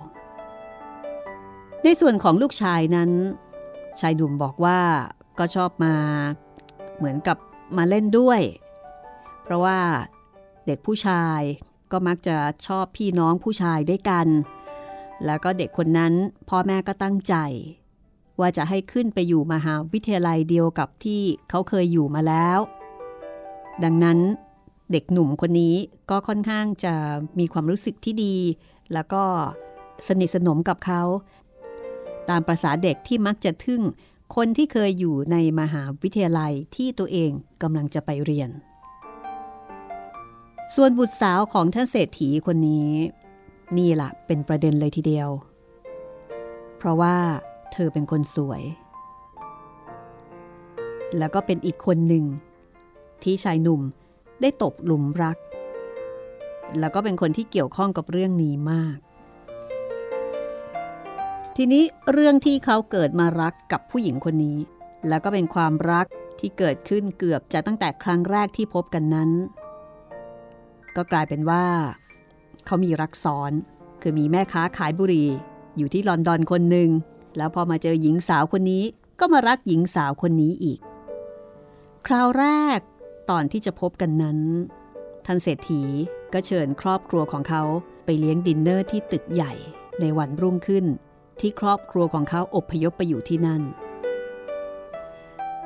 [1.84, 3.12] ในส่วนของลูกชายนั้น
[4.00, 4.80] ชายดุ่มบอกว่า
[5.40, 5.96] ก็ชอบมา
[6.98, 7.38] เหมือนกับ
[7.78, 8.42] มาเล่นด้วย
[9.44, 9.80] เพราะว่า
[10.66, 11.42] เด็กผู้ชาย
[11.92, 14.28] ก็มักจะชอบพี่น้องผู้ชายด้วยกัน
[15.26, 16.14] แล้วก็เด็กคนนั้น
[16.50, 17.36] พ่อแม่ก็ตั้งใจ
[18.40, 22.60] ว่าจะให้ขึ้นไปอยู่มหาวิทยาลัยเดียวกับที่เขาเคยอยู่มาแล้ว
[23.84, 24.20] ดังนั้น
[24.92, 25.76] เด็กหนุ่มคนนี้
[26.10, 26.94] ก็ค่อนข้างจะ
[27.40, 28.36] มีความรู้สึกที่ดี
[28.94, 29.24] แล้วก็
[30.08, 31.02] สนิทสนมกับเขา
[32.30, 33.82] ตามประษาเด็กที่มักจะทึ่ง
[34.36, 38.50] คนที่เคยอยู่ในมหาวิทยาลัยที่ตัวเองกำลังจะไปเรียน
[40.76, 42.92] ส่วนบุตรสาวของท่านเศรษฐีคนนี้
[43.78, 45.30] นี่แหละเป็นประเด็นเลยทีเดียว
[46.78, 47.16] เพราะว่า
[47.74, 48.64] เธอเป็นคนสวย
[51.18, 52.26] แล้วก็เป็นอีกคนหนึ่ง
[53.24, 53.82] ที่ชายหนุ่ม
[54.42, 55.38] ได้ตกหลุมรัก
[56.80, 58.98] แล้วก็เป็นคนที่เกี่ยวข้องกับเรื่องนี้มาก
[61.58, 64.58] ทีนี้เรื่องที่เขาเกิดมารักกับผู้หญิงคนนี้
[65.08, 66.06] แล้วก็เป็นความรัก
[66.40, 69.30] ที่เกิดขึ้นเกือบจะตั้งแต่ครั้งแรกที่พบกันนั้น
[70.96, 71.66] ก็กลายเป็นว่า
[72.68, 73.52] เขามีรักซ้อน
[74.02, 75.30] คือมีแม่ค้าขายบุหรี่
[75.78, 76.90] อยู่ที่ลอนดอนคนหนึ่ง
[77.38, 78.84] แล้วพอมาเจอหญิงสาวคนนี้
[79.20, 80.80] ก็มารักหญิงสาวคนนี้อีก
[82.08, 82.46] คราวแร
[82.78, 82.80] ก
[83.30, 84.40] ตอนที่จะพบกันนั้น
[85.26, 85.84] ท่านเศรษฐี
[86.34, 87.64] ก็เชิญครอบครัวของเขา
[88.06, 89.54] ไปเลี้ยงดินเนอร์ที่ตึกใหญ่
[90.02, 90.86] ในวันรุ่งขึ้น
[91.40, 93.62] ที่ครอบครัวของเขาอบพยพไปอยู่ที่นั่น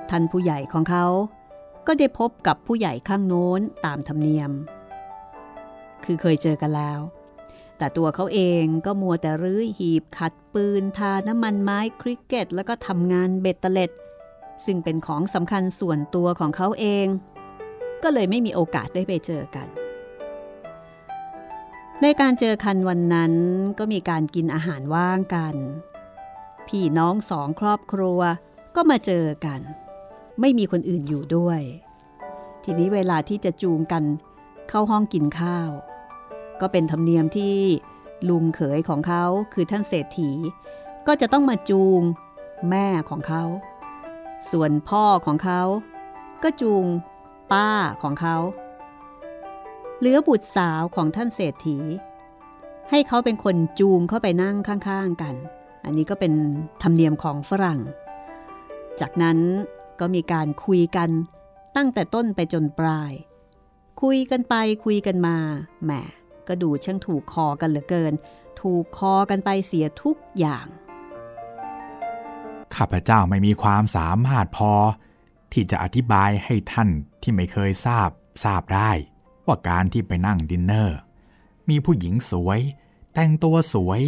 [0.09, 1.05] ท่านผู้ใหญ่ของเขา
[1.87, 4.51] ก็ได้พบกับผู้ใหญ่ข้างโน้นตามธรรมเนียม
[6.05, 6.99] คือเคยเจอกันแล้ว
[7.77, 13.91] แต่ตัวเขาเองก็มัวแต่รื้อหีบขัดปืนทาน้ำมันไม้คริกเก็ต แล้วก็ทำงานเบ็ดเตล็ด
[14.65, 17.07] ซึ่งเป็นของสำคัญส่วนตัวของเขาเอง
[18.03, 19.67] ก็เลยไม่มีโอกาสได้ไปเจอกัน
[22.01, 23.33] ในการเจอคันวันนั้น
[23.79, 25.55] ก็มีการกินอาหารว่างกัน
[26.67, 28.19] พี่น้องสองครอบครัว
[28.75, 29.61] ก็มาเจอกัน
[30.41, 31.61] ไม่มีคนอื่นอยู่ด้วย
[32.63, 34.03] ทีนี้เวลาที่จะจูงกัน
[34.69, 35.69] เข้าห้องกินข้าว
[36.61, 37.55] ก็เป็นธรรมเนียมที่
[38.29, 40.31] ลุงเขยของเขาคือท่านเศรษฐี
[41.07, 42.01] ก็จะต้องมาจูง
[42.69, 43.43] แม่ของเขา
[44.51, 45.61] ส่วนพ่อของเขา
[46.43, 46.85] ก็จูง
[47.51, 47.69] ป้า
[48.01, 48.37] ของเขา
[49.99, 51.77] เหลือบุตรสาวของท่านเศรษฐี
[52.89, 55.35] ให้เขาเป็นคนจูงเข้าไปนั่งข้างๆกัน
[55.85, 56.33] อันนี้ก็เป็น
[56.81, 57.79] ธรรมเนียมของฝรั่ง
[58.99, 59.37] จากนั้น
[59.99, 61.09] ก็มีการคุยกัน
[61.75, 63.11] ตั้งแต่ต้นไปจนปลาย
[64.01, 65.37] คุยกันไปคุยกันมา
[65.83, 65.91] แหม
[66.51, 68.13] ก็ดูช่างถูกคอกันเหลือเกิน
[68.61, 70.65] ถูกคอกันไปเสียทุกอย่าง
[72.75, 74.73] ข้าพเจ้าไม่มีความสามารถพอ
[75.53, 76.89] ที่จะอธิบายให้ท่าน
[77.21, 78.09] ที่ไม่เคยทราบ
[78.43, 78.91] ทราบได้
[79.45, 80.97] ว่าการที่ไปนั่งดินเนอร์
[81.69, 82.59] มีผู้หญิงสวย
[83.13, 84.01] แต่งตัวสวย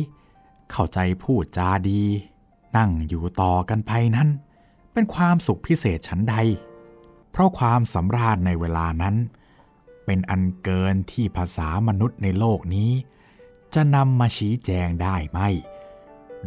[0.71, 2.03] เข้าใจพูดจาดี
[2.77, 4.29] นั่งอยู่ต่อกันไปนั้น
[4.93, 6.35] เป็นความสุขพิเศษชั้นใด
[7.31, 9.15] เพราะความสำราญในเวลานั้น
[10.05, 12.91] เป็นอันเกินที่ภาษามนุษย์ในโลกนี้
[13.73, 15.39] จะนำมาชี้แจงได้ไหม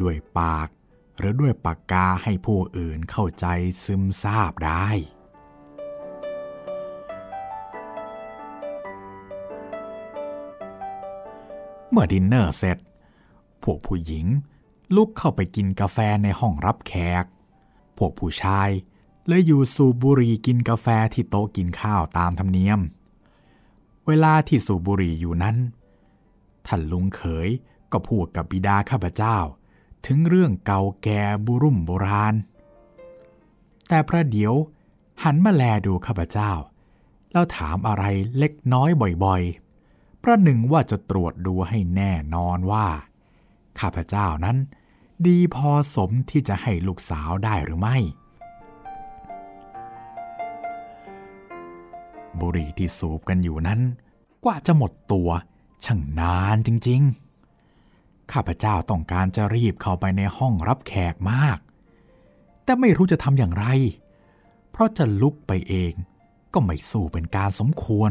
[0.01, 0.69] ด้วยปาก
[1.19, 3.47] หรือด้วยปากกาให้ผู้อื่นเข้าใจ
[3.85, 4.89] ซึมซาบได้
[11.91, 12.79] เมื่อดินเนอร์เสร็จ
[13.63, 14.27] พวกผู้หญิง
[14.95, 16.93] ลุกเข้าไปกินกาแฟในห้องรับแข
[17.23, 17.25] ก
[17.99, 18.71] พวกผู้ชาย
[19.27, 22.81] เลยอยู่สูบบุหรี่กินกาแฟที่โต๊ะกินข้าวตามธรรมเนียม
[24.07, 25.57] เวลาที่สูบบุหรี่อยู่นั้น
[26.67, 27.49] ท่านลุงเขย
[27.93, 29.37] ก็พูดกับบิดาข้าพเจ้า
[30.07, 32.35] ถึงเรื่องเก่าแก่บุรุ่มโบราณ
[33.89, 34.55] แต่พระเดี๋ยว
[35.23, 36.53] หันมาแลดูข้าพเจ้า
[37.33, 38.05] แล้วถามอะไร
[38.39, 38.91] เล็กน้อย
[39.25, 42.87] บ่อยๆประหนึ่งว่าจะตรวจดูให้แน่นอนว่า
[43.81, 44.57] ข้าพเจ้านั้น
[45.27, 47.97] ดีพอสมที่จะให้ลูกสาวได้หรือไม่
[52.41, 53.81] บุหรี่ที่สูบกันอยู่นั้น
[54.45, 55.29] กว่าจะหมดตัว
[55.85, 61.59] ช่างนานจริงๆ ข้าพเจ้าต้องการจะรีบเข้าไปในห้องรับแขกมาก
[62.65, 63.67] แต่ไม่รู้จะทำอย่างไร
[64.71, 65.93] เพราะจะลุกไปเอง
[66.53, 68.11] ก็ไม่สู้เป็นการสมควร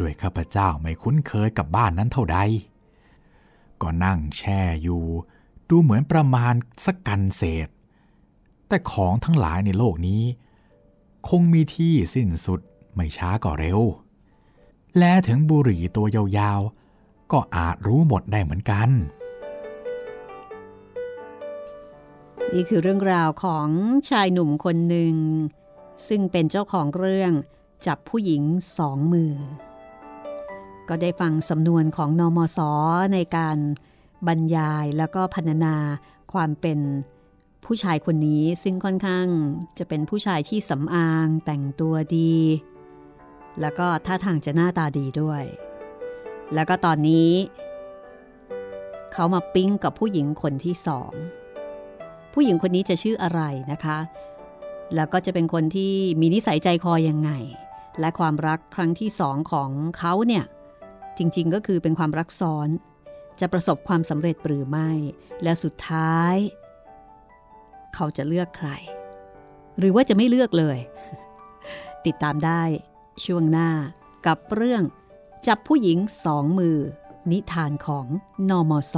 [0.00, 2.38] ด้วยข้าพเจ้าไม่คุ้นเคยกับบ้านนั้นเท่าใด
[3.82, 5.04] ก็นั่งแช่อยู่
[5.68, 7.68] ดูเหมือนประมาณสักกันเศษ
[8.68, 10.22] แต่ของทั้งหลายในโลกนี้
[11.28, 12.60] คงมีที่สิ้นสุด
[12.96, 13.80] ไม่ช้าก็เร็ว
[14.98, 16.06] และถึงบุหรี่ตัว
[16.38, 18.88] ยาวๆ ก็อาจรู้หมดได้เหมือนกัน
[22.52, 23.68] นี่คือเรื่องราวของ
[24.10, 25.14] ชายหนุ่มคนหนึ่ง
[26.08, 27.32] ซึ่งเป็นเจ้าของเรื่อง
[27.86, 28.42] จับผู้หญิง
[28.78, 29.34] สองมือ
[30.88, 32.58] ก็ได้ฟังสำนวนของนอมศ
[33.14, 33.58] ในการ
[34.26, 35.76] บรรยายแล้วก็พรรณนา
[36.32, 36.78] ความเป็น
[37.64, 39.26] ผู้ชายคนนี้ซึ่งค่อนข้าง
[39.78, 42.34] จะเป็นผู้ชายที่สำอางแต่งตัวดี
[43.60, 45.42] แล้วก็ท่าทางจะหน้าตาดีด้วย
[46.54, 47.30] แล้วก็ตอนนี้
[49.12, 51.12] เขามาปิ้งกับผู้หญิงคนที่สอง
[52.34, 53.40] ผู้หญิงคนนี้จะชื่ออะไร
[53.72, 53.98] นะคะ
[54.94, 57.30] แล้วก็จะเป็นคนที่มีนิสัยใจคอยังไง
[58.00, 60.44] และความรักครั้งที่สองของเขาเนี่ย
[61.18, 62.68] จริงๆก็คือเป็นความรักซ้อน
[63.40, 64.90] จะประสบความสำเร็จหรือไม่
[65.42, 66.36] และสุดท้าย
[67.94, 68.70] เขาจะเลือกใคร
[69.78, 70.78] หรือว่าจะไม่เลือกเลย
[72.06, 72.62] ติดตามได้
[73.24, 73.70] ช่วงหน้า
[74.26, 74.82] กับเรื่อง
[75.46, 76.76] จับผู้หญิงสองมือ
[77.30, 78.06] นิทานของ
[78.48, 78.96] นอมศ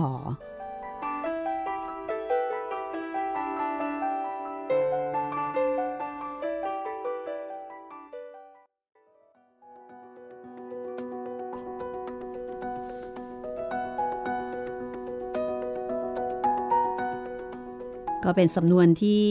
[18.24, 19.24] ก็เป็นสำนวนที่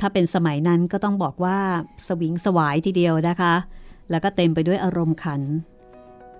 [0.00, 1.58] ถ้าเป็นสมัยนั้นก็ต้องบอกว่า
[2.06, 3.54] สวิงสวายทีเดียวนะคะ
[4.10, 5.42] แล้วก็เต็มไปด้วยอารมณ์ขัน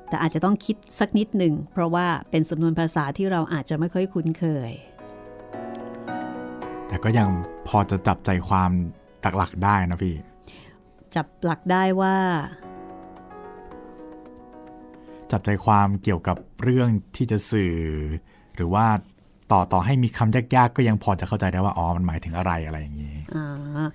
[0.09, 4.73] แต่อาจจะต้องคิดสักนิดหนึ่ง เพราะว่าเป็นสำนวนภาษาที่เราอาจจะไม่ค่อยคุ้นเคย
[6.89, 7.29] แต่ก็ยัง
[7.69, 8.71] พอจะจับใจความ
[9.37, 10.17] หลักๆได้นะพี่
[11.15, 12.17] จับหลักได้ว่า
[15.33, 17.75] จับใจความเกี่ยวกับเรื่องที่จะสื่อ
[18.57, 18.87] หรือว่า
[19.53, 23.87] ต่อต่อให้มีคำยากๆ ก็ยังพอจะเข้าใจได้ว่าอ๋อมันหมายถึงอะไรอะไรอย่างนี้อ่า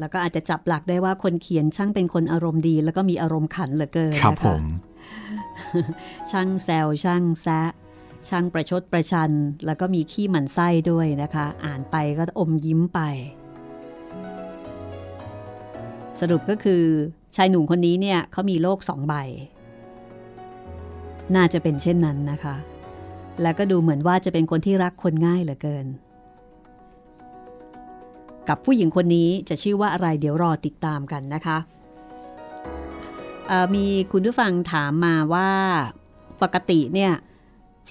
[0.00, 4.62] แล้วก็อาจจะจับหลักได้ว่าคนเขียนช่างเป็นคนอารมณ์ดี แล้วก็มีอารมณ์ขันเหลือเกินครับผม
[6.30, 7.60] ช่างแซวช่างแซะ
[8.28, 9.30] ช่างประชดประชัน
[9.66, 13.00] แล้วก็มีขี้หมันไส้ด้วยนะคะ อ่านไปก็อมยิ้มไป
[16.20, 16.82] สรุปก็คือ
[17.36, 19.14] ชายหนุ่มคนนี้เนี่ยเขามีโลกสองใบ
[21.34, 22.56] น่าจะเป็นเช่นนั้นนะคะ
[23.42, 25.86] แล้วก็ดูเหมือนว่าจะเป็นคนที่รักคนง่ายเหลือเกิน
[28.50, 31.58] กับผู้หญิงคนนี้จะชื่อว่าอะไรเดี๋ยวรอติดตามกันนะคะ
[33.74, 35.50] มีคุณผู้ฟังถามมาว่า
[36.42, 37.12] ปกติเนี่ย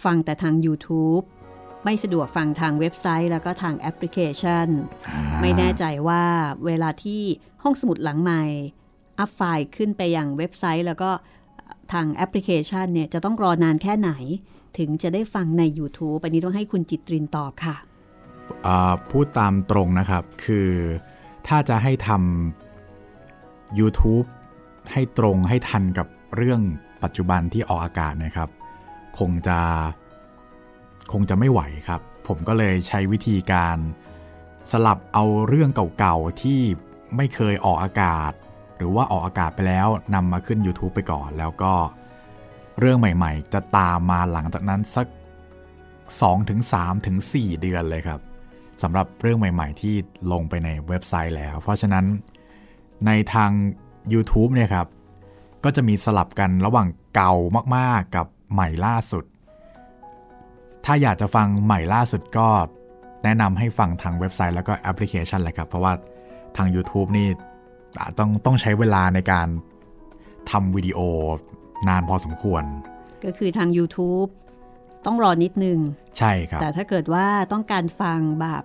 [0.03, 1.23] ฟังแต่ทาง YouTube
[1.83, 4.67] ไม่สะดวกฟังทางเว็บไซต์ แล้วก็ทางแอปพลิเคชัน
[5.41, 6.23] ไม่แน่ใจว่า
[6.65, 7.21] เวลาที่
[7.63, 8.43] ห้องสมุดหลังใหม่
[9.19, 11.09] อัพไฟล์ขึ้นไปยังเว็บไซต์ แล้วก็
[11.93, 14.11] ทางแอปพลิเคชันเนี่ยจะต้องรอนานแค่ไหน
[14.77, 17.75] ถึงจะได้ฟังใน YouTube อันนี้ต้องให้คุณจิตรินตอบค่ะ
[19.09, 20.69] พูดตามตรงนะครับ คือ
[21.47, 24.27] ถ้าจะให้ทำ YouTube
[24.91, 26.61] ให้ตรงให้ทันกับเรื่อง
[27.03, 28.49] ปัจจุบันที่ออกอากาศนะครับ
[29.19, 29.59] คงจะ
[31.11, 33.77] คงจะไม่ไหวครับ ผมก็เลยใช้วิธีการ
[34.71, 36.59] สลับเอาเรื่องเก่าๆที่
[37.15, 38.31] ไม่เคยออกอากาศ
[38.77, 41.73] หรือว่าออกอากาศไปแล้วนำมาขึ้น YouTube ไปก่อน แล้วก็
[42.79, 45.07] เรื่องใหม่ๆ จะตามมาหลังจากนั้นสัก
[45.77, 48.19] 2ถึง3ถึง4เดือนเลยครับ
[48.83, 49.95] สำหรับเรื่องใหม่ ๆ ที่
[50.31, 52.05] ลงไปในเว็บไซต์แล้ว เพราะฉะนั้น
[53.05, 53.51] ในทาง
[54.13, 54.87] YouTube เนี่ยครับ
[55.63, 57.33] ก็จะมีสลับกันระหว่างเก่า
[57.75, 59.25] มากๆกับใหม่ล่าสุด
[60.85, 62.47] ถ้าอยากจะฟังใหม่ล่าสุดก็
[63.23, 65.93] แนะนำให้ฟังทางเว็บไซต์แล้วก็แอปพลิเคชันเลยครับ เพราะว่า
[66.57, 67.27] ทาง YouTube นี่
[68.17, 69.47] ต้องต้องใช้เวลาในการ
[70.51, 70.99] ทำวิดีโอ
[71.87, 72.63] นานพอสมควร
[73.23, 74.29] ก็คือทาง YouTube
[75.05, 75.79] ต้องรอนิดนึง
[76.17, 78.63] ใช่ครับ แต่ถ้าเกิดว่าต้องการฟังแบบ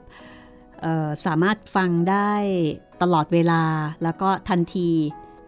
[1.26, 2.32] สามารถฟังได้
[3.02, 3.62] ตลอดเวลา
[4.02, 4.90] แล้วก็ทันที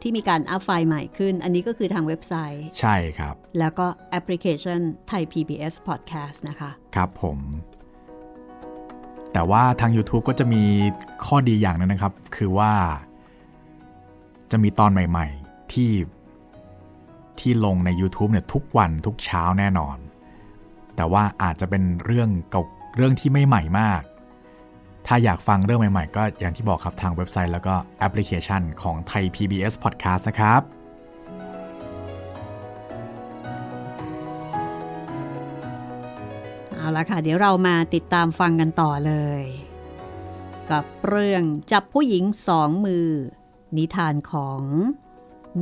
[0.02, 7.38] ที่มีการ up ไฟล์ใหม่ขึ้น อันนี้ก็คือทางเว็บไซต์ ใช่ครับ แล้วก็แอปพลิเคชันไทย PBS Podcast นะคะ ครับผม
[9.32, 10.62] แต่ว่าทาง YouTube ก็จะมี
[11.26, 12.72] ข้อดีอย่างนึงนะครับ คือว่า
[14.50, 15.92] จะมีตอนใหม่ ๆ ที่
[17.38, 19.96] ที่ลงใน YouTube เนี่ยทุกวันทุกเช้าแน่นอน
[20.96, 22.62] แต่ว่าอาจจะเป็นเรื่องเก่า
[22.96, 24.02] เรื่องที่ไม่ใหม่มาก
[25.06, 30.62] ถ้าอยากฟังเรื่องใหม่ๆ ก็อย่างที่บอกครับทางเว็บไซต์แล้วก็แอปพลิเคชันของไทย PBS Podcast นะครับ
[36.74, 39.42] เอาละค่ะ เดี๋ยวเรามาติดตามฟังกันต่อเลย
[40.70, 43.08] กับเรื่องจับผู้หญิงสองมือ
[43.76, 44.60] นิทานของ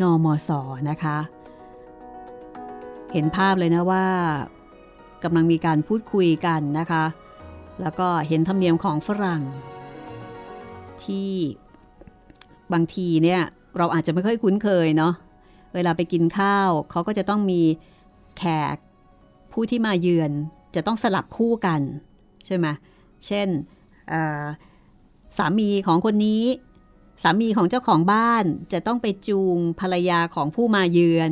[0.01, 0.51] นอมศ
[0.91, 1.19] นะคะ
[3.13, 4.07] เห็นภาพเลยนะว่า
[5.25, 7.05] กำลังมีการพูดคุยกันนะคะ
[7.81, 9.43] แล้วก็เห็นธรรมเนียมของฝรั่ง
[11.05, 11.31] ที่
[12.73, 13.41] บางทีเนี่ย
[13.79, 15.13] เราอาจจะไม่ค่อยคุ้นเคยเนาะ
[15.75, 17.61] เวลาไปกินข้าวเขาก็จะต้องมี
[18.39, 18.43] แข
[18.75, 18.77] ก
[19.53, 20.33] ผู้ที่มาเยือน
[20.75, 21.81] จะต้องสลับคู่กัน
[22.47, 22.67] ใช่ไหม
[23.27, 23.49] เช่น
[25.37, 26.45] สามีของคนนี้
[27.23, 31.31] สามีของเจ้าของบ้านจะต้องไปจูงภรรยาของผู้มาเยือน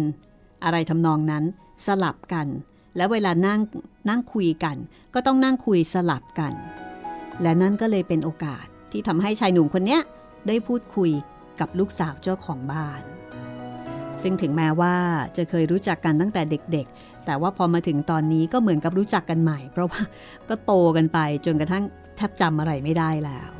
[0.65, 1.45] อะไรทำนองนั้น
[1.87, 2.47] สลับกัน
[2.97, 3.61] แล้วเวลานั่ง
[4.09, 4.77] นั่งคุยกัน
[5.15, 6.53] ก็ต้องนั่งคุยสลับกัน
[7.43, 9.99] และนั่นก็เลยเป็นโอกาสที่ทำให้ชายหนุ่มคนนี้
[10.49, 11.11] ได้พูดคุย
[11.61, 13.03] กับลูกสาวเจ้าของบ้าน
[14.23, 14.95] ซึ่งถึงแม้ว่า
[15.37, 20.03] จะเคยรู้จักกันตั้งแต่เด็กๆ แต่ว่าพอมาถึงตอนนี้ก็เหมือนกับรู้จักกันใหม่ เพราะว่า
[20.49, 21.85] ก็โตกันไปจนกระทั่ง
[22.17, 23.51] แทบจำอะไรไม่ได้แล้ว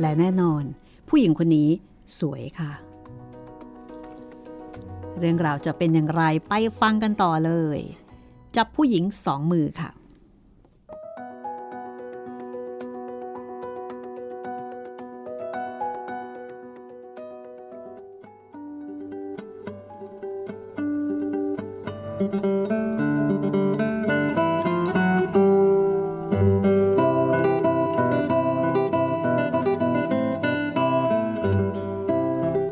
[0.00, 0.62] และแน่นอน
[1.08, 1.68] ผู้หญิงคนนี้
[2.20, 2.72] สวยค่ะ
[5.18, 7.78] เรื่องราวจะเป็นอย่างไรไปฟังกันต่อเลย
[8.56, 9.90] จับผู้หญิงสองมือค่ะ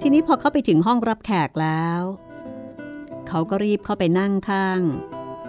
[0.05, 2.03] ทีนี้พอเข้าไปถึงห้องรับแขกแล้ว
[3.35, 4.81] เขาก็รีบเข้าไปนั่งข้าง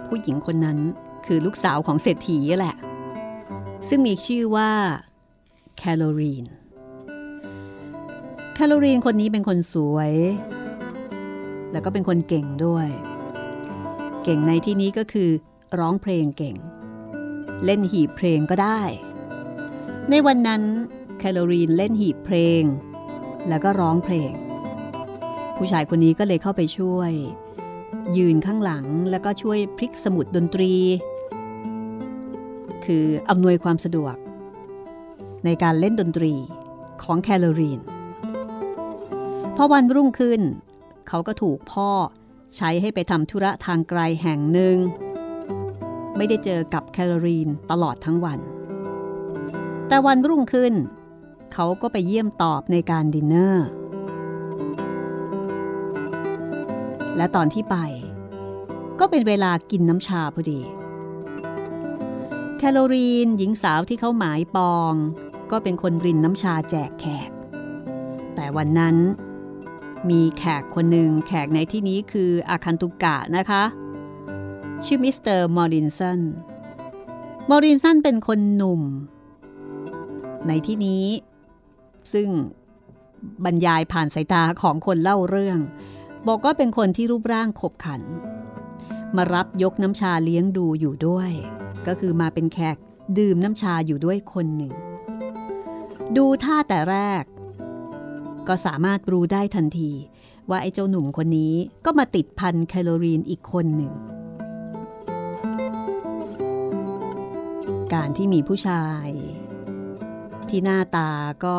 [0.06, 0.78] ผู้หญิงคนนั้น
[1.26, 2.76] คือลูกสาวของเศรษฐีแหละ
[3.88, 4.70] ซึ่งมีชื่อว่า
[5.76, 6.44] แคลอรีน
[8.54, 10.12] แคลอรีนคนนี้เป็นคนสวย
[11.72, 12.88] แล้วก็เป็นคนเก่งด้วย
[14.24, 15.30] เก่งในที่นี้ก็คือ
[15.78, 16.56] ร้องเพลงเก่ง
[17.64, 18.80] เล่นหีบเพลงก็ได้
[20.10, 20.62] ในวันนั้น
[21.18, 22.62] แคลอรีนเล่นหีบเพลง
[23.48, 24.32] แล้วก็ร้องเพลง
[25.56, 27.14] ผู้ชายคนนี้ก็เลยเข้าไปช่วย
[28.16, 30.72] ยืนข้างหลังแล้วก็ช่วยพลิกสมุดดนตรี
[32.84, 34.16] คืออำนวยความสะดวก
[35.44, 36.32] ในการเล่นดนตรี
[37.02, 37.80] ของแคลอรีน
[39.56, 40.40] พอวันรุ่งขึ้น
[41.08, 41.90] เขาก็ถูกพ่อ
[42.56, 44.76] ใช้ให้ไปทำธุระทางไกลแห่งหนึ่ง
[46.16, 48.38] ไม่ได้เจอกับแคโรลีนตลอดทั้งวัน
[49.88, 50.74] แต่วันรุ่งขึ้น
[51.54, 53.66] เขาก็ไปเยี่ยมตอบในการดินเนอร์
[57.16, 57.76] และตอนที่ไป
[59.00, 60.60] ก็เป็นเวลากินน้ำชาพอดี
[62.58, 64.94] แคโรลีนหญิงสาวที่เขาหมายปอง
[65.50, 67.30] ก็เป็นคนรินน้ำชาแจกแขก
[68.34, 68.96] แต่วันนั้น
[70.10, 73.64] มีแขกคนหนึ่งแขกในที่นี้คืออาคันตุกะนะคะ
[74.84, 76.20] ชื่อมิสเตอร์มอรินสัน
[77.50, 78.82] มอรินสันเป็นคนหนุ่ม
[80.46, 81.04] ในที่นี้
[82.12, 82.28] ซึ่ง
[83.44, 85.58] บรรยายผ่านสายตาของคนเล่าเรื่อง
[86.28, 88.02] บอกว่าเป็นคนที่รูปร่างขบขัน
[89.16, 91.30] มารับยกน้ำชาเลี้ยงดูอยู่ด้วย
[91.86, 92.76] ก็คือมาเป็นแขก
[93.18, 94.72] ดื่มน้ำชาอยู่ด้วยคนหนึ่ง
[96.16, 97.24] ดูท่าแต่แรก
[98.48, 99.90] ก็สามารถรู้ได้ทันที
[100.50, 103.92] ว่าไอ้เจ้าหนุ่มคนนี้ก็มาติดพันแคลอรีนอีกคนหนึ่ง
[107.94, 109.08] การที่มีผู้ชาย
[110.48, 111.10] ที่หน้าตา
[111.44, 111.58] ก็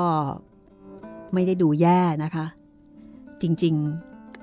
[1.34, 2.46] ไม่ได้ดูแย่นะคะ
[3.42, 3.76] จริง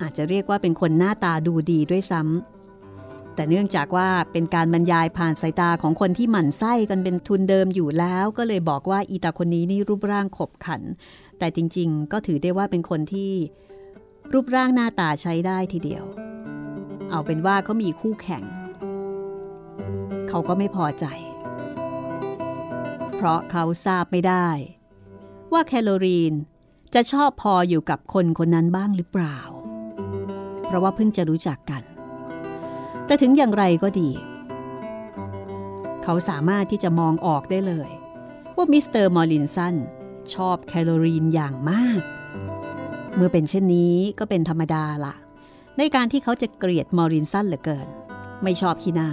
[0.03, 10.83] อาจจะเรียกว่าเป็นคนหน้าตาดูดีด้วยซ้ำแต่เนื่องจากว่าเป็นการบรรยายผ่านสายตาของคนที่หมั่นไส้กันเป็นทุนเดิมอยู่แล้ว ก็เลยบอกว่าอีตาคนนี้นี่รูปร่างขบขัน
[11.39, 13.33] แต่จริงๆ ก็ถือได้ว่าเป็นคนที่
[14.33, 16.05] รูปร่างหน้าตาใช้ได้ทีเดียว
[17.11, 18.45] เอาเป็นว่าเขามีคู่แข่ง
[20.29, 21.05] เขาก็ไม่พอใจ
[23.17, 24.49] เพราะเขาทราบไม่ได้
[25.53, 26.35] ว่าแคลอรีน
[26.95, 29.39] จะชอบพออยู่กับคนคนนั้นบ้างหรือเปล่า
[30.73, 31.83] ราะว่าเพิ่งจะรู้จักกัน
[33.07, 34.11] แต่ถึงอย่างไรก็ดี
[36.03, 37.91] เขาสามารถที่จะมองออกได้เลย
[38.57, 39.75] ว่ามิสเตอร์มอรินสัน
[40.35, 42.03] ชอบแคโรลีนอย่างมาก
[43.17, 45.15] เมื่อเป็นเช่นนี้ก็เป็นธรรมดาละ
[45.79, 47.89] ในการที่เขาจะเกลียดมอรินสันเหลือเกิน
[48.43, 49.11] ไม่ชอบขี้หน้า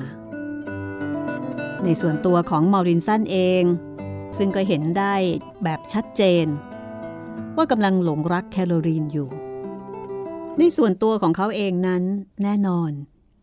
[1.84, 3.64] ในส่วนตัวของมอรินสันเอง
[4.38, 5.16] ซึ่งก็เห็นได้
[5.64, 6.46] แบบชัดเจน
[7.56, 9.30] ว่ากำลังหลงรักแคโรลีนอยู่
[10.62, 12.04] ในส่วนตัวของเขาเองนั้น
[12.44, 12.92] แน่นอน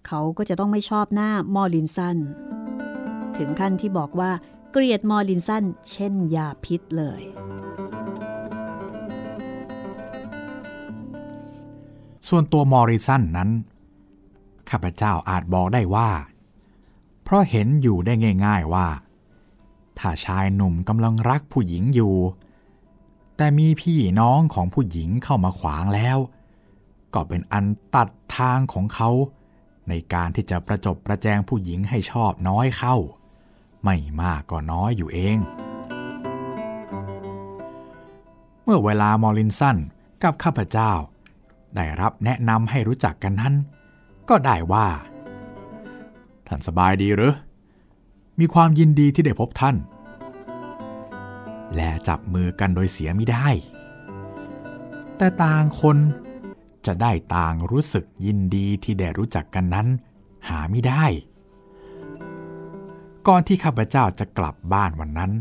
[0.07, 2.17] เขาก็จะต้องไม่ชอบหน้ามอรินสัน
[3.37, 4.31] ถึงขั้นที่บอกว่า
[4.73, 7.23] เกลียดมอรินสันเช่นยาพิษเลย
[12.29, 13.51] ส่วนตัวมอริสันนั้น
[14.71, 16.11] ข้าพเจ้าอาจบอกได้ว่า
[17.23, 18.13] เพราะเห็นอยู่ได้
[18.47, 18.89] ง่าย ๆว่า
[19.99, 22.15] ถ้าชายหนุ่มกำลังรักผู้หญิงอยู่
[23.37, 26.19] แต่มีพี่น้องของผู้หญิงเข้ามาขวางแล้ว
[27.17, 29.11] ก็เป็นอันตัดทางของเขา
[29.89, 32.97] ในการที่จะประจบประแจงผู้หญิงให้ชอบน้อยเข้า
[33.85, 35.39] ไม่มากก็น้อยอยู่เอง
[38.63, 39.77] เมื่อเวลามอรินสัน
[40.23, 40.93] กับข้าพเจ้า
[41.77, 43.55] ได้รับแนะนำให้รู้จักกันนั้น
[44.29, 44.87] ก็ได้ว่า
[46.47, 47.35] ท่านสบายดีหรือ
[48.41, 49.77] มีความยินดีที่ได้พบท่าน
[51.75, 53.49] และจับมือกันโดยเสียไม่ได้
[55.17, 55.97] แต่ต่างคน
[56.87, 59.89] จะได้ต่างรู้สึกยินดีที่ได้รู้จักกันนั้น
[60.49, 61.05] หาไม่ได้
[63.27, 65.33] ก่อนที่ข้าพเจ้าจะกลับบ้านวันนั้น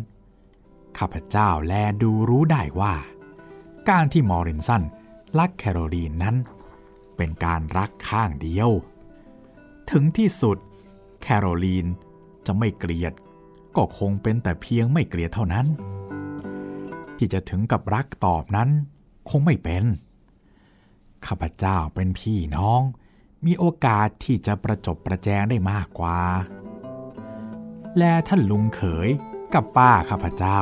[0.97, 2.93] ข้าพเจ้าแลดูรู้ได้ว่า
[3.89, 4.83] การที่มอรินสัน
[5.39, 6.35] รักแคโรลีนนั้น
[7.17, 8.69] เป็นการรักข้างเดียว
[9.91, 10.57] ถึงที่สุด
[11.21, 11.85] แคโรลีน
[12.45, 13.13] จะไม่เกลียด
[13.75, 15.65] ก็คงเป็นแต่เพียงไม่เกลียดเท่านั้น
[17.17, 18.69] ที่จะถึงกับรักตอบนั้น
[19.29, 19.83] คงไม่เป็น
[21.27, 22.81] ข้าพเจ้าเป็นพี่น้อง
[23.45, 26.19] มีโอกาสที่จะประจบประแจงได้มากกว่า
[27.97, 29.09] และท่านลุงเขย
[29.53, 30.59] กับป้าข้าพเจ้า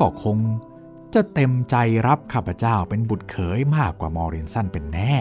[0.00, 0.38] ก็คง
[1.14, 5.14] จะเต็มใจรับข้าพเจ้าเป็นบุตรเขยมากกว่ามอรินสันเป็นแน่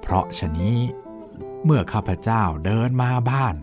[0.00, 0.78] เพราะฉะนี้
[1.64, 3.56] เมื่อข้าพเจ้าเดินมาบ้าน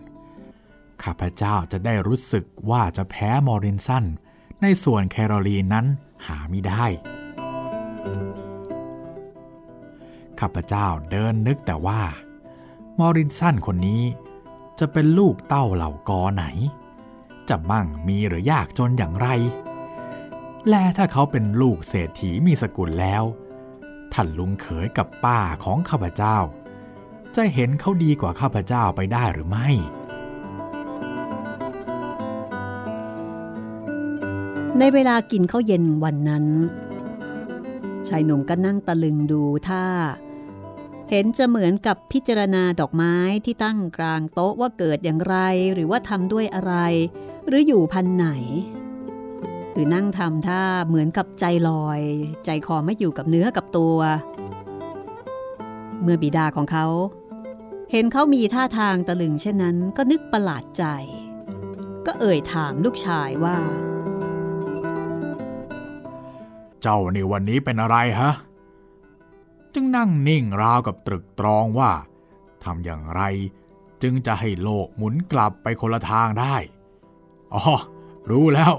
[1.04, 4.04] ข้าพเจ้าจะได้รู้สึกว่าจะแพ้มอรินสัน
[4.62, 5.86] ในส่วนแคโรลีนนั้น
[6.26, 6.84] หาไม่ได้
[10.40, 12.02] ข้าพเจ้าเดินนึกแต่ว่า
[12.98, 14.02] มอรินสันคนนี้
[14.78, 16.44] จะเป็นลูกเต้าเหล่ากอไหน
[17.48, 19.28] จะมั่งมีหรือยากจนอย่างไร
[20.68, 23.22] และถ้าเขาเป็นลูกเศรษฐีมีสกุลแล้ว
[24.12, 26.36] ท่านลุงเขยกับป้าของข้าพเจ้า
[27.36, 29.68] จะเห็นเขาดีกว่าข้าพเจ้าไปได้หรือไม่
[34.78, 36.46] ในเวลากินข้าวเย็นวันนั้น
[38.08, 39.84] ชายหนุ่มก็นั่งตะลึงดูท่า
[41.12, 45.36] เห็นจะเหมือนกับพิจารณาดอกไม้ที่ตั้งกลางโต๊ะว่าเกิดอย่างไร
[45.74, 46.74] หรือว่าทำด้วยอะไร
[47.46, 48.28] หรืออยู่พันไหน
[49.72, 52.00] คือนั่งทำท่าเหมือนกับใจลอย
[52.44, 53.98] ใจคอไม่อยู่กับเนื้อกับตัว
[56.02, 56.86] เมื่อบิดาของเขา
[57.90, 60.84] เห็นเขามีท่าทางตะลึงเช่นนั้นก็นึกประหลาดใจ
[62.06, 63.56] ก็เอ่ยถามลูกชายว่า
[66.82, 68.32] เจ้าในวันนี้เป็นอะไรฮะ
[69.74, 71.92] จึงนั่งนิ่งราวกับตรึกตรองว่า
[72.64, 73.22] ทำอย่างไร
[74.02, 76.56] จึงจะให้โลกหมุนกลับไปคนละทางได้
[77.54, 77.62] อ๋อ
[78.30, 78.72] รู้แล้ว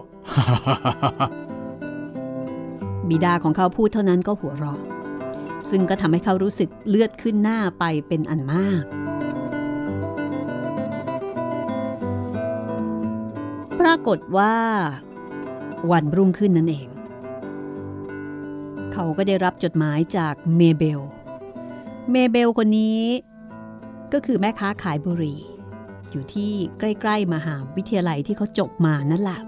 [3.10, 4.80] บิดาของเขาพูดเท่านั้นก็หัวเราะ
[5.70, 8.84] ซึ่งก็ทำให้เขารู้สึกเลือดขึ้นหน้าไปเป็นอันมาก
[13.80, 14.56] ปรากฏว่า
[15.92, 16.91] วันรุ่งขึ้นนั่นเอง
[19.04, 21.00] เขาก็ได้รับจดหมายจากเมเบล
[22.12, 23.02] เมเบลคนนี้
[24.14, 25.42] ก็คือแม่ค้าขายบุหรี่
[26.12, 29.40] อยู่ที่ใกล้ ๆมหาวิทยาลัยที่เขาจบมานั่นแหละ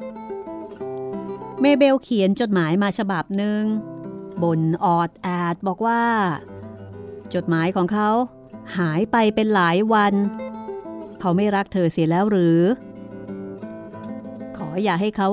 [1.62, 3.62] เมเบลเขียนจดหมายมาฉบับหนึ่ง
[4.44, 6.02] บนออดแอดบอกว่า
[7.34, 8.10] จดหมายของเขา
[8.78, 10.14] หายไปเป็นหลายวัน
[11.20, 12.62] เขาไม่รักเธอเสียแล้วหรือ
[14.58, 15.30] ขออย่าให้เขา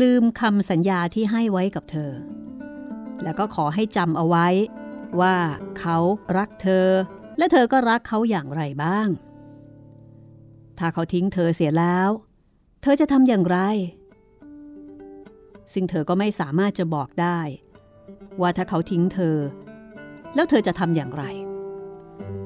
[0.00, 2.12] ลืมคำสัญญาที่ให้ไว้กับเธอ
[3.22, 4.46] แล้วก็ขอให้จำเอาไว้
[5.20, 5.36] ว่า
[5.78, 5.96] เขา
[6.36, 6.88] รักเธอ
[7.38, 9.08] และเธอก็รักเขาอย่างไรบ้าง
[10.78, 12.08] ถ้าเขาทิ้งเธอเสียแล้ว
[12.82, 13.58] เธอจะทำอย่างไร
[15.72, 17.38] ซึ่งเธอก็ไม่สามารถจะบอกได้
[18.40, 19.36] ว่าถ้าเขาทิ้งเธอ
[20.34, 21.24] แล้วเธอจะทำอย่างไร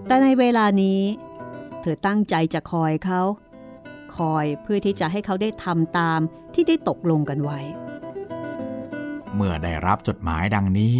[0.07, 1.01] แต่ในเวลานี้
[1.83, 3.23] เธอตั้งใจจะคอยเขา
[4.16, 6.21] คอยเพื่อที่จะให้เขาได้ทำตาม
[6.55, 7.61] ที่ได้ตกลงกันไว้
[9.35, 10.97] เมื่อได้รับจดหมายดังนี้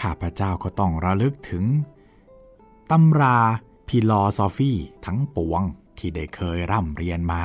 [0.00, 1.64] ข้าพเจ้าก็ต้องระลึกถึง
[2.90, 3.38] ตำรา
[3.88, 4.72] พิลอซอฟี
[5.04, 5.62] ทั้งปวง
[5.98, 7.42] ที่ได้เคยร่ำเรียนมา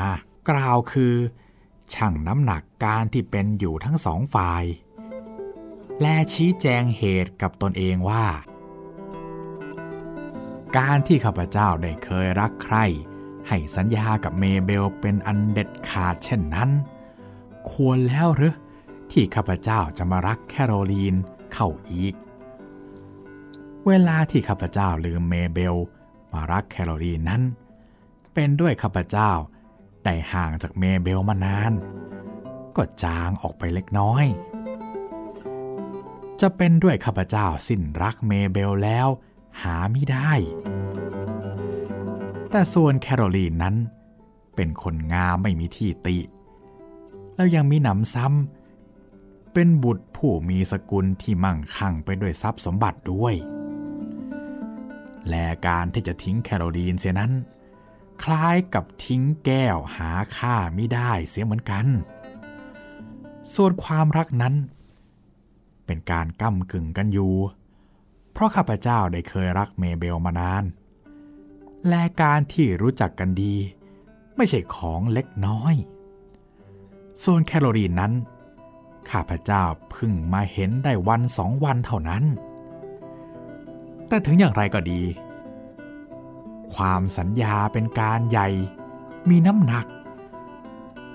[0.50, 1.16] กล่าวคือ
[1.94, 4.64] ช่างน้ำหนักการที่เป็นอยู่ทั้งสองฝ่าย
[6.02, 8.26] และชี้แจงเหตุกับตนเองว่า
[10.78, 12.78] การที่ข้าพเจ้าได้เคยรักใคร
[13.48, 16.70] ให้สัญญากับเมเบลเป็นอันเด็ดขาดเช่นนั้น
[17.72, 18.56] ควรแล้วหรือ
[19.12, 21.16] ที่ข้าพเจ้าจะมารักแคโรลีน
[21.54, 22.16] เข้าอีก
[23.88, 25.76] เวลาที่ข้าพเจ้าลืมเมเบล
[26.34, 27.42] มารักแคโรลีนนั้น
[28.34, 29.32] เป็นด้วยข้าพเจ้า
[30.04, 31.74] ได้ห่างจากเมเบลมานาน
[32.76, 34.26] ก็จางออกไปเล็กน้อย
[36.42, 39.08] จะเป็นด้วยข้าพเจ้าสิ้นรักเมเบลแล้ว
[39.62, 40.32] หาไม่ได้
[42.50, 43.76] แต่ส่วนแคโรลีนนั้น
[44.56, 46.18] เป็นคนงามไม่มีที่ติ
[47.36, 48.55] แล้วยังมีหนำซ้ำ
[49.58, 53.36] เป็นบุตรผู้มีสกุลที่มั่งคั่งไปด้วยทรัพย์สมบัติด้วย
[55.30, 57.32] และการที่จะทิ้งแคโรลีนเสียนั้น
[58.24, 61.86] คล้ายกับทิ้งแก้วหาค่าไม่ได้เสียเหมือนกัน
[63.56, 64.56] ส่วนความรักนั้น
[65.86, 67.34] เป็นการก้ากึ่งกันอยู่
[68.32, 70.64] เพราะข้าพเจ้าได้เคยรักเมเบลมานาน
[71.90, 73.56] และการที่รู้จักกันดี
[74.36, 75.76] ไม่ใช่ของเล็กน้อย
[77.24, 78.14] ส่วนแคโรลีนนั้น
[79.12, 82.24] ข้าพเจ้าเพิ่งมาเห็นได้วันสองวันเท่านั้น
[84.08, 85.02] แต่ถึงอย่างไรก็ดี
[86.76, 88.48] ความสัญญาเป็นการใหญ่
[89.30, 89.86] มีน้ำหนัก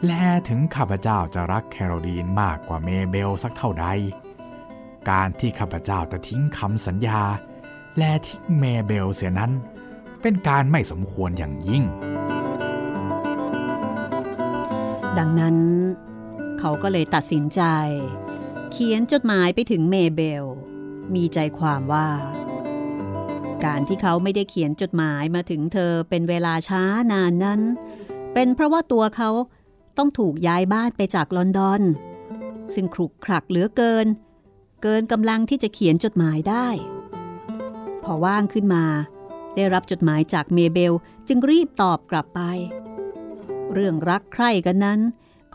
[0.07, 3.87] และถึงข้าพเจ้าจะรักแคโรลีนมากกว่าเมเบลสักเท่าใด
[5.11, 7.21] การที่ข้าพเจ้าจะทิ้งคำสัญญา
[7.99, 9.53] และทิ้งเมเบลเสียนั้น
[10.23, 11.85] เป็นการไม่สมควรอย่างยิ่ง
[15.19, 15.57] ดังนั้น
[16.61, 17.63] เขาก็เลยตัดสินใจ
[18.73, 20.45] เขียนจดหมายไปถึงเมเบล
[21.15, 22.09] มีใจความว่า
[23.65, 26.83] การที่เขาไม่ได้เขียนจดหมายมาถึงเธอเป็นเวลาช้า
[27.13, 27.61] นานนั้น
[28.35, 29.31] เป็นเพราะว่าตัวเขา
[29.99, 31.83] ต้องถูกย้ายบ้านไปจากลอนดอน
[32.75, 34.07] ซึ่งขลุกขลักเหลือเกิน
[34.83, 36.67] เกินกำลังที่จะเขียนจดหมายได้
[38.05, 38.85] พอว่างขึ้นมา
[39.57, 40.93] ได้รับจดหมายจากเมเบล
[41.29, 42.41] จึงรีบตอบกลับไป
[43.73, 45.01] เรื่องรักใคร่กันนั้น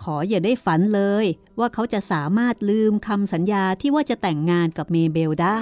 [0.01, 1.25] ขออย่าได้ฝันเลย
[1.59, 5.61] ว่าเขาจะสามารถลืมคำสัญญาที่ว่าจะแต่งงานกับเมเบลได้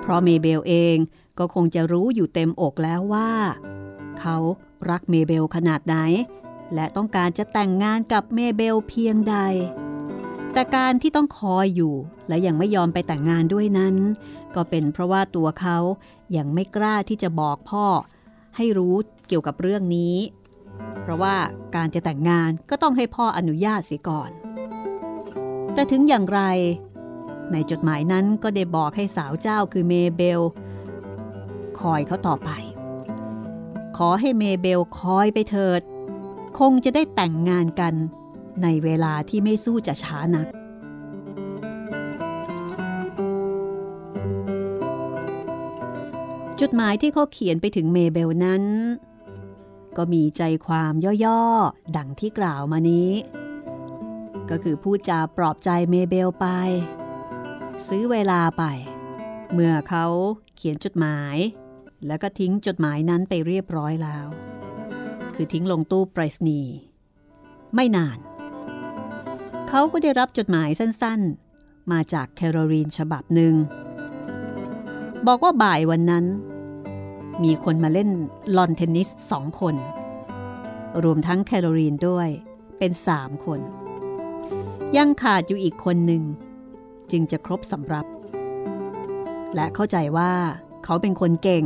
[0.00, 0.96] เพราะเมเบลเอง
[1.38, 3.30] ก็คงจะรู้อยู่เต็มอกแล้วว่า
[4.20, 4.36] เขา
[4.90, 5.96] รักเมเบลขนาดไหน
[6.74, 9.36] และต้องการจะแต่งงานกับเมเบลเพียงใด
[10.52, 11.94] แต่การที่ต้องคอยอยู่
[12.28, 13.94] และยังไม่ยอมไปแต่งงานด้วยนั้น
[14.54, 15.78] ก็เป็นเพราะว่าตัวเขา
[16.36, 17.86] ยังไม่กล้าที่จะบอกพ่อ
[18.56, 18.96] ให้รู้
[19.28, 20.16] เกี่ยวกับเรื่องนี้
[21.02, 21.36] เพราะว่า
[21.74, 24.30] การจะแต่งงานก็ต้องให้พ่ออนุญาตเสียก่อน
[25.74, 26.40] แต่ถึงอย่างไร
[27.52, 30.40] ในจดหมายนั้นก็ได้บอกให้สาวเจ้าคือเมเบล
[31.80, 32.50] คอยเขาต่อไป
[33.96, 35.80] ขอให้เมเบลคอยไปเถิด
[36.58, 37.94] คงจะได้แต่งงานกัน
[38.62, 40.46] ในเวลาที่ไม่สู้จะช้านัก
[46.60, 48.62] จดหมายที่เขาเขียนไปถึงเมเบลนั้น
[49.96, 50.92] ก็มีใจความ
[51.24, 53.10] ย่อๆ ดังที่กล่าวมานี้
[54.50, 56.46] ก็คือพูดจาปลอบใจเมเบลไป
[57.88, 58.64] ซื้อเวลาไป
[59.52, 60.06] เมื่อเขา
[60.56, 61.36] เขียนจดหมาย
[62.06, 64.26] แล้วก็ทิ้งจดหมายนั้นไปเรียบร้อยแล้ว
[65.34, 66.74] คือทิ้งลงตู้ไปรษณีย์
[67.74, 68.18] ไม่นาน
[69.68, 73.54] เขาก็ได้รับจดหมายสั้นๆ มาจากแคโรลีนฉบับหนึ่ง
[75.26, 76.24] บอกว่าบ่ายวันนั้น
[77.44, 78.10] มีคนมาเล่น
[78.56, 79.74] ลอนเทนนิสสองคน
[81.02, 82.28] รวมทั้งแคโรลีนด้วย
[82.78, 83.60] เป็นสามคน
[84.96, 86.22] ยังขาดอยู่อีกคนหนึ่ง
[87.10, 88.06] จึงจะครบสำรับ
[89.54, 90.32] และเข้าใจว่า
[90.84, 91.64] เขาเป็นคนเก่ง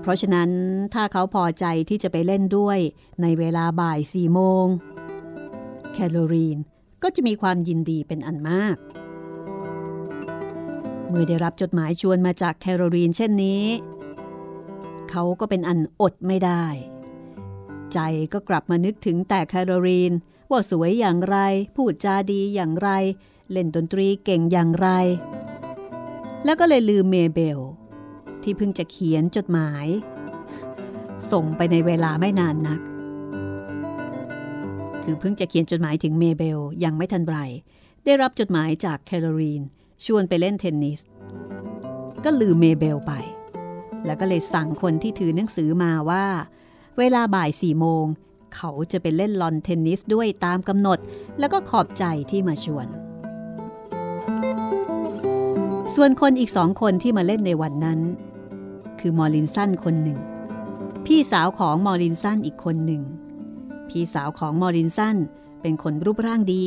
[0.00, 0.50] เพราะฉะนั้น
[0.94, 2.78] ถ้าเขาพอใจที่จะไปเล่นด้วย
[3.22, 4.66] ในเวลาบ่ายสี่โมง
[5.92, 6.58] แคโรลีน
[7.02, 8.76] ก็จะมีความยินดีเป็นอันมาก
[11.08, 13.62] เมื่อได้รับจดหมายชวนมาจากแคโรลีนเช่นนี้
[15.10, 16.64] เขาก็เป็นอันอดไม่ได้
[17.92, 17.98] ใจ
[18.32, 20.12] ก็กลับมานึกถึงแต่แคโรลีน
[20.50, 21.36] ว่าสวยอย่างไร
[21.76, 22.90] พูดจาดีอย่างไร
[23.50, 24.88] เล่นดนตรีเก่งอย่างไร
[26.44, 27.58] แล้วก็เลยลืมเมเบล
[28.42, 29.86] ที่เพิ่งจะเขียนจดหมาย
[31.32, 32.80] ส่งไปในเวลาไม่นานนัก
[35.02, 37.36] คือเพิ่งจะเขียนจดหมายถึงเมเบลยังไม่ทันไร
[38.04, 39.62] ได้รับจดหมายจากแคโรลีน
[40.04, 41.00] ชวนไปเล่นเทนนิส
[42.24, 43.12] ก็ลืมเมเบลไป
[44.06, 46.24] แล้วก็เลยสั่งคนที่ถือหนังสือมาว่า
[46.98, 48.04] เวลาบ่ายสี่โมง
[48.56, 50.98] เขาจะไปเล่นลอนเทนนิสด้วยตามกำหนด
[51.38, 52.86] แล้วก็ขอบใจที่มาชวน
[55.94, 58.00] ส่วนคนอีกสองคนที่มาเล่นในวันนั้น
[59.00, 60.18] คือมอรินสันคนหนึ่ง
[61.06, 63.02] พี่สาวของมอรินสันอีกคนหนึ่ง
[63.88, 65.16] พี่สาวของมอรินสัน
[65.62, 66.64] เป็นคนรูปร่างดี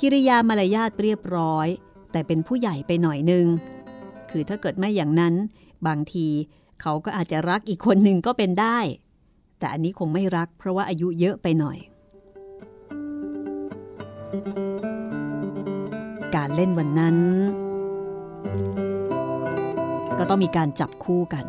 [0.00, 1.66] กิริยามารยาทเรียบร้อย
[2.12, 3.46] แต่เป็นผู้ใหญ่ไปหน่อยหนึ่ง
[4.30, 5.34] คือถ้าเกิดไม่อย่างนั้น
[5.86, 6.26] บางที
[6.80, 8.78] เขาก็อาจจะรักอีกคนหนึ่งก็เป็นได้
[9.58, 11.78] แต่อันนี้คงไม่รักเพราะว่าอายุเยอะไปหน่อย
[16.34, 17.16] การเล่นวันนั้น
[20.18, 21.44] ก็ต้องมีการจับคู่กัน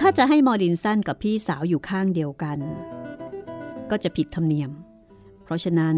[0.00, 2.58] ถ้าจะให้มอรินสันกับพี่สาวอยู่ข้างเดียวกัน
[3.90, 4.70] ก็จะผิดธรรมเนียม
[5.42, 5.96] เพราะฉะนั้น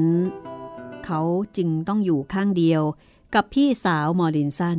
[1.04, 1.20] เขา
[1.56, 2.82] จึงต้องอยู่ข้างเดียว
[3.34, 4.78] กับพี่สาวมอรินสัน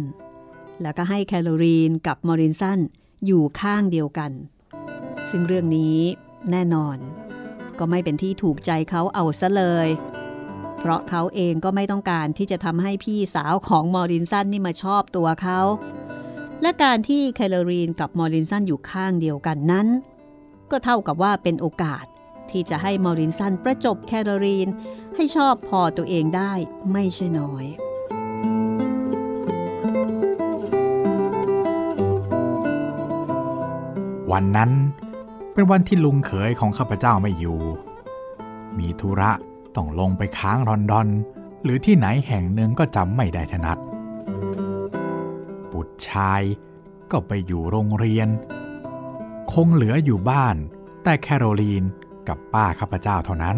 [0.82, 2.80] แล้วก็ให้แคโรลีนกับมอรินสัน
[3.25, 4.32] อยู่ข้างเดียวกัน
[5.30, 5.97] ซึ่งเรื่องนี้
[6.51, 6.97] แน่นอน
[7.80, 9.88] ก็ไม่เป็นที่ถูกใจเขาเอาซะเลย
[10.78, 15.59] เพราะเขาเองก็ไม่ต้องการที่จะทำให้พี่สาวของมอรินสันนี่มาชอบตัวเขา
[16.61, 19.88] และการที่แคโรลีนกับมอรินสันอยู่ข้างเดียวกันนั้น
[20.71, 22.05] ก็เท่ากับว่าเป็นโอกาส
[22.51, 24.67] ที่จะให้มอรินสันประจบแคโรลีน
[25.15, 26.53] ให้ชอบพอตัวเองได้
[26.91, 27.65] ไม่ใช่น้อย
[34.32, 34.71] วันนั้น
[35.53, 37.61] เป็นวันที่ลุงเขยของข้าพเจ้าไม่อยู่
[38.78, 39.32] มีธุระ
[39.75, 41.07] ต้องลงไปค้างรอนดอน
[41.63, 43.78] หรือที่ไหนแห่งหนึ่งก็จำไม่ได้ถนัด
[45.71, 46.41] บุตรชาย
[47.11, 48.28] ก็ไปอยู่โรงเรียน
[49.51, 50.55] คงเหลืออยู่บ้าน
[51.03, 51.84] แต่แคโรลีน
[52.28, 53.57] กับป้าข้าพเจ้าเท่านั้น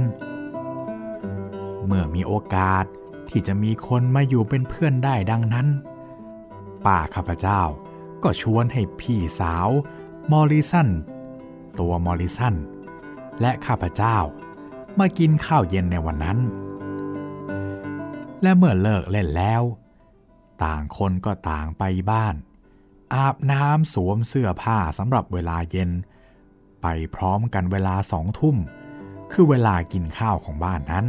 [1.85, 2.85] เมื่อมีโอกาส
[3.29, 5.67] ที่จะมีคนมาอยู่เป็นเพื่อนได้ดังนั้น
[6.85, 7.61] ป้าข้าพเจ้า
[8.23, 9.69] ก็ชวนให้พี่สาว
[10.31, 10.89] มอริสัน
[11.79, 12.55] ตัวมอริสัน
[13.41, 14.17] และข้าพเจ้า
[14.99, 16.39] มากินข้าวเย็นในวันนั้น
[18.41, 19.63] และเมื่อเลิกเล่นแล้ว
[20.63, 22.35] ต่างคนก็ต่างไปบ้าน
[23.13, 25.89] อาบน้ำสวมเสื้อผ้าสำหรับเวลาเย็น
[26.81, 28.55] ไปพร้อมกันเวลาสองทุ่ม
[29.31, 31.05] คือเวลากินข้าวของบ้านนั้น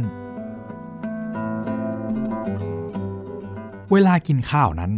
[3.91, 4.91] เวลากินข้าวนั้น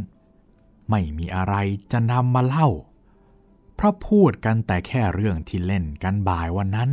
[0.89, 1.55] ไม่มีอะไร
[1.91, 2.69] จะนำมาเล่า
[3.75, 6.91] เพราะพูดกันแต่แค่เรื่องที่เล่นกันบ่ายวันนั้น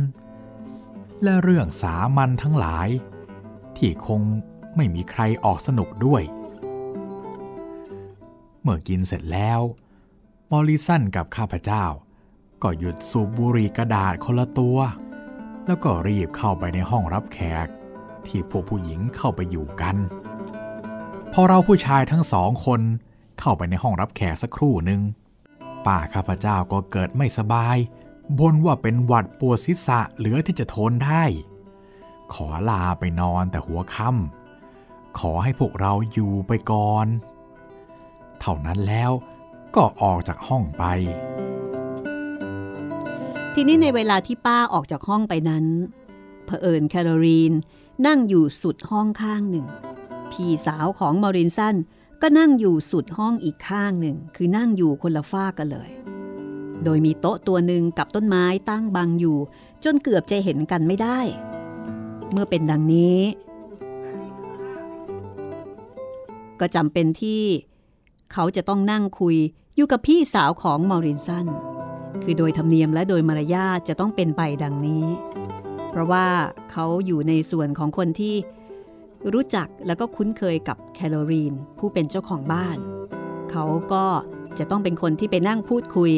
[1.23, 2.87] และเรื่องสามัญทั้งหลาย
[3.77, 4.21] ที่คง
[4.75, 6.23] ไม่มีใครออกสนุกด้วย
[8.61, 9.59] เมื่อกินเสร็จแล้ว
[10.49, 11.83] มอริสันกับข้าพเจ้า
[12.63, 14.77] ก็หยุดสูบบุหรี่กระดาษคนละตัว
[15.67, 17.67] แล้วก็รีบเข้าไปในห้องรับแขก
[18.27, 19.95] ที่พวกผู้หญิงเข้าไปอยู่กัน
[21.33, 22.81] พอเราผู้ชายทั้งสองคน
[23.39, 25.01] เข้าไปในห้องรับแขกสักครู่หนึ่ง
[25.85, 27.77] ป้าข้าพเจ้าก็เกิดไม่สบาย
[28.39, 31.23] บนว่าเป็นหวัดปวดศีรษะเหลือที่จะทนได้
[32.33, 37.07] ขอลาไปนอนแต่หัวค่ำขอให้พวกเราอยู่ไปก่อน
[38.39, 39.11] เท่านั้นแล้ว
[39.75, 40.83] ก็ออกจากห้องไป
[43.53, 45.65] ทีนี้ในเวลาที่ป้าออกจากห้องไปนั้น
[46.45, 47.53] เผอิญแคโรลีน
[48.07, 49.67] นั่งอยู่สุดห้องข้างหนึ่ง
[50.31, 51.75] พี่สาวของมอรินสัน
[52.21, 55.89] ก็นั่งอยู่สุดห้องอีกข้างหนึ่ง คือนั่งอยู่คนละฝ้ากันเลย
[56.83, 59.37] โดยมีโต๊ะตัวหนึ่งกับต้นไม้ตั้งบังอยู่
[59.83, 61.19] จนเกือบจะเห็นกันไม่ได้
[62.31, 63.19] เมื่อเป็นดังนี้
[66.59, 67.43] ก็จำเป็นที่
[68.33, 69.37] เขาจะต้องนั่งคุย
[69.75, 71.47] อยู่กับพี่สาวของมอรินสัน
[72.23, 75.05] คือโดยธรรมเนียมและโดยมารยาทจะต้องเป็นไปดังนี้
[75.89, 76.27] เพราะว่า
[76.71, 78.35] เขาอยู่ในส่วนของคนที่
[79.33, 82.77] รู้จักแล้วก็คุ้นเคยกับแคลอรีน ผู้เป็นเจ้าของบ้าน
[83.51, 84.05] เขาก็
[84.59, 86.11] จะต้องเป็นคนที่ไปนั่งพูดคุย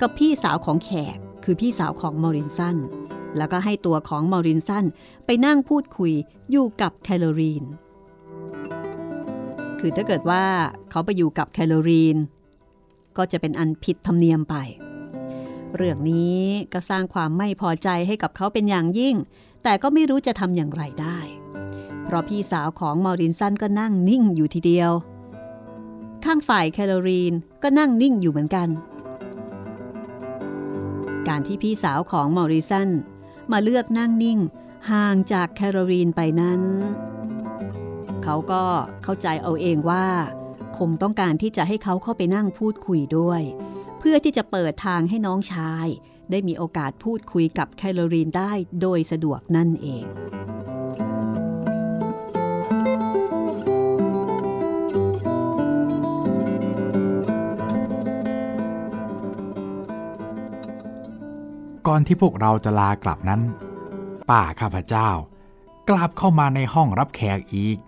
[0.00, 2.76] กับพี่สาวของแขก คือพี่สาวของมอรินสัน
[3.36, 4.84] แล้วก็ให้ตัวของมอรินสัน
[5.26, 6.12] ไปนั่งพูดคุย
[6.50, 7.64] อยู่กับแคลอรีน
[9.80, 10.44] คือถ้าเกิดว่า
[10.90, 12.16] เขาไปอยู่กับแคลอรีน
[13.16, 14.54] ก็จะเป็นอันผิดธรรมเนียมไป
[15.76, 16.42] เรื่องนี้
[16.72, 19.16] ก็สร้างความไม่พอใจให้กับเขาเป็นอย่างยิ่ง
[19.62, 21.18] แต่ก็ไม่รู้จะทำอย่างไรได้
[22.06, 24.92] เพราะพี่สาวของมอรินสันก็นั่งนิ่งอยู่ทีเดียว
[26.24, 28.68] ข้างฝ่ายแคลอรีนก็นั่งนิ่งอยู่เหมือนกัน
[31.28, 32.88] การที่พี่สาวของมอริสัน
[33.52, 34.38] มาเลือกนั่งนิ่ง
[34.90, 36.60] ห่างจากแคลอรีนไปนั้น
[38.22, 38.64] เขาก็
[39.02, 40.06] เข้าใจเอาเองว่า
[40.78, 43.42] คงต้องการที่จะให้เขาเข้าไปนั่งพูดคุยด้วย
[43.98, 45.86] เพื่อที่จะเปิดทางให้น้องชาย
[46.30, 50.04] ได้มีโอกาสพูดคุยกับแคลอรีนได้โดยสะดวกนั่นเอง
[61.86, 63.40] ก่อนที่พวกเราจะลากลับนั้น
[64.30, 65.08] ป้าข้าพเจ้า
[65.88, 67.78] กลับเข้ามาในห้องรับแขกอีก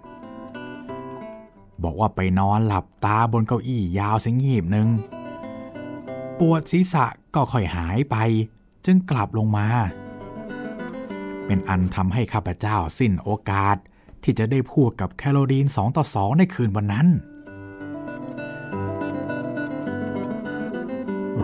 [1.83, 4.89] บอกว่าไปนอนหลับตาบนเก้าอี้ยาวเสียงีบหนึ่ง
[6.39, 8.17] ปวดศีรษะก็ค่อยหายไป
[8.85, 9.67] จึงกลับลงมา
[11.47, 13.77] เป็นอันทำให้ข้าพเจ้าสิ้นโอกาส
[14.23, 17.07] ที่จะได้พูดกับแคโรลีนสองต่อสองในคืนวันนั้น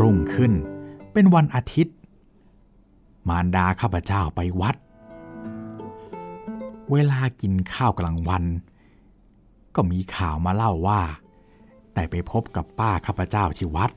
[0.01, 0.53] รุ่งขึ้น
[1.13, 1.95] เป็นวันอาทิตย์
[3.29, 4.77] มารดาข้าพเจ้าไปวัด
[6.93, 8.45] เวลากินข้าวกลางวัน
[9.75, 11.01] ก็มีข่าวมาเล่าว่า
[11.95, 13.91] ได้ไปพบกับป้าข้าพเจ้าที่วัด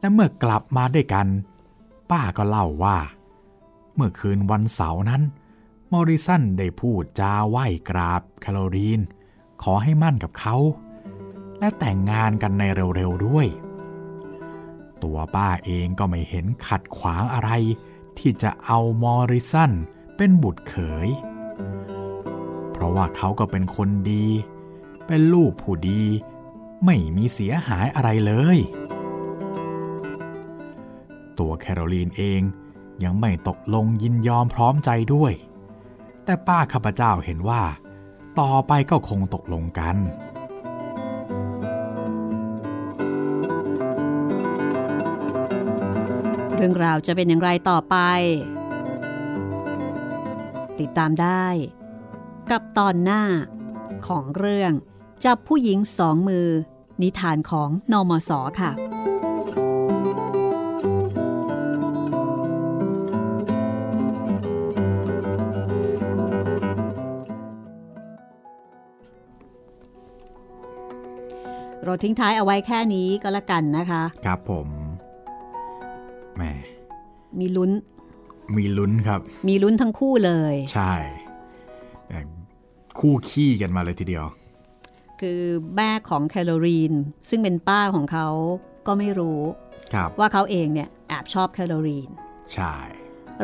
[0.00, 1.26] และเมื่อกลับมาด้วยกัน
[2.10, 2.98] ป้าก็เล่าว่า
[3.94, 5.22] เมื่อคืนวันเสาร์นั้น
[5.92, 9.00] มอริสันได้พูดจาไหว้กราบแคโรลีน
[9.62, 10.56] ขอให้มั่นกับเขา
[11.58, 13.46] และแต่งงานกันในเร็วๆด้วย
[15.02, 17.50] ตัวป้าเองก็ไม่เห็นขัดขวางอะไร
[18.18, 19.72] ที่จะเอามอริสัน
[20.16, 20.74] เป็นบุตรเข
[21.06, 21.08] ย
[22.72, 24.26] เพราะว่าเขาก็เป็นคนดี
[25.06, 26.02] เป็นลูกผู้ดี
[26.84, 28.58] ไม่มีเสียหายอะไรเลย
[31.38, 32.40] ตัวแคโรลีนเอง
[33.04, 35.32] ยังไม่ตกลงยินยอมพร้อมใจด้วย
[36.24, 37.62] แต่ป้าข้าพเจ้าเห็นว่า
[38.40, 39.96] ต่อไปก็คงตกลงกัน
[46.56, 47.96] เรื่องราวจะเป็นอย่างไรต่อไป
[50.80, 51.46] ติดตามได้
[52.50, 53.22] กับตอนหน้า
[54.08, 54.72] ของเรื่อง
[55.24, 56.48] จับผู้หญิงสองมือ
[57.02, 58.30] นิทานของนอมศ
[58.60, 58.72] ค่ะ
[71.84, 74.75] เราทิ้งท้ายเอาไว้แค่นี้ก็แล้วกันนะคะ ครับผม
[76.36, 76.44] แหม
[77.38, 77.70] มีลุ้น
[78.56, 80.94] มีลุ้นครับ มีลุ้นทั้งคู่เลย ใช่
[82.08, 82.18] แต่
[83.00, 84.24] คู่ขี้กันมาเลยทีเดียว
[85.20, 85.40] คือ
[85.76, 86.92] แม่ของแคลอรีน
[87.28, 88.28] ซึ่งเป็นป้าของเขา
[88.86, 89.40] ก็ไม่รู้
[89.94, 92.10] ครับว่าเขาเองเนี่ยแอบชอบแคลอรีน
[92.54, 92.74] ใช่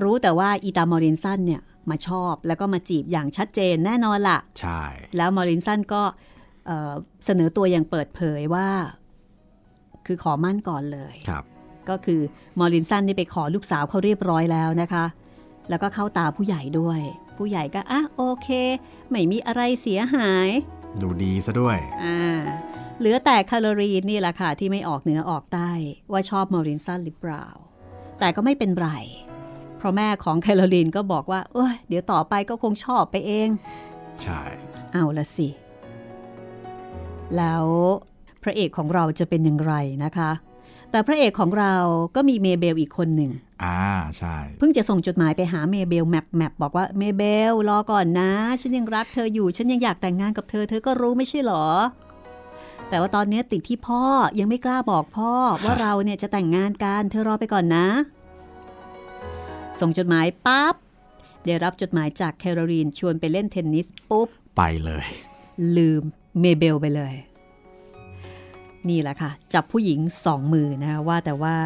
[0.03, 4.83] รู้แต่ว่าอีตามอรินสันเนี่ยมาชอบแล้วก็มาจีบอย่างชัดเจนแน่นอนละใช่
[5.17, 6.03] แล้วมอรินสันก็
[6.67, 6.93] เอ่อ
[7.25, 8.69] เสนอตัวอย่างเปิดเผยว่า
[10.07, 11.45] คือขอหมั้นก่อนเลยครับ
[11.91, 12.21] ก็คือ
[12.59, 15.05] มอรินสันนี่ไปขอลูกสาวเขาเรียบร้อยแล้วนะคะ
[15.69, 17.01] แล้วก็เข้าตาผู้ใหญ่ด้วย
[17.37, 18.49] ผู้ใหญ่ก็อะโอเค
[19.11, 20.49] ไม่มีอะไรเสียหาย
[21.01, 22.41] ดูดีซะด้วย อ่า
[22.99, 25.71] เหลือแต่แคโรลีนนี่แหละค่ะ ที่ไม่ออกเหนือออกใต้
[26.13, 27.47] ว่าชอบมอรินสันหรือเปล่า
[28.19, 28.89] แต่ก็ไม่เป็นไร
[29.79, 33.49] เพราะแม่ของแคโรลีนก็บอกว่า เอ้ยเดี๋ยวต่อไปก็คงชอบไปเอง
[34.23, 34.43] ใช่
[34.93, 35.49] เอาละสิ
[37.37, 37.67] แล้ว
[38.43, 39.75] พระเอกของเราจะเป็นอย่างไร
[40.05, 40.31] นะคะ
[40.93, 41.75] แต่พระเอกของเรา
[42.17, 43.31] ก็มีเมเบลอีกคนหนึ่ง
[43.65, 43.83] อ่า
[44.19, 51.67] ใช่ เพิ่งจะส่งจดหมายไปหาเมเบลแมปแมปบอกว่าเมเบลรอก่อนนะ ฉันยังรักเธออยู่ ฉันยังอยากแต่งงานกับเธอ เธอก็รู้ไม่ใช่หรอ
[52.89, 54.03] แต่ว่าตอนนี้ติดที่พ่อ
[54.39, 55.33] ยังไม่กล้าบอกพ่อ
[55.65, 57.87] ว่าเราเนี่ยจะแต่งงานกัน เธอรอไปก่อนนะ
[59.81, 60.75] ส่งจดหมายปั๊บ
[61.47, 65.07] ได้รับจดหมายจากแคโรลีนชวนไปเล่นเทนนิสปุ๊บไปเลย
[65.77, 66.03] ลืม
[66.41, 67.15] เมเบลไปเลย
[68.89, 71.57] นี่แหละค่ะ จับผู้หญิงสองมือนะคะว่าแต่ว่า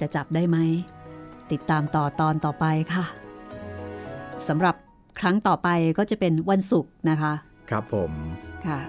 [0.00, 0.58] จะจับได้ไหม
[1.52, 3.04] ติดตามต่อตอนต่อไปค่ะ
[4.48, 4.74] สำหรับ
[5.20, 5.68] ครั้งต่อไป
[5.98, 7.32] ก็จะเป็นวันศุกร์นะคะ
[7.70, 8.12] ครับผม
[8.66, 8.80] ค่ะ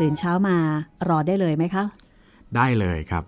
[0.00, 0.56] ตื่นเช้ามา
[1.08, 1.84] รอได้เลยไหมคะ
[2.56, 3.24] ได้เลยครับ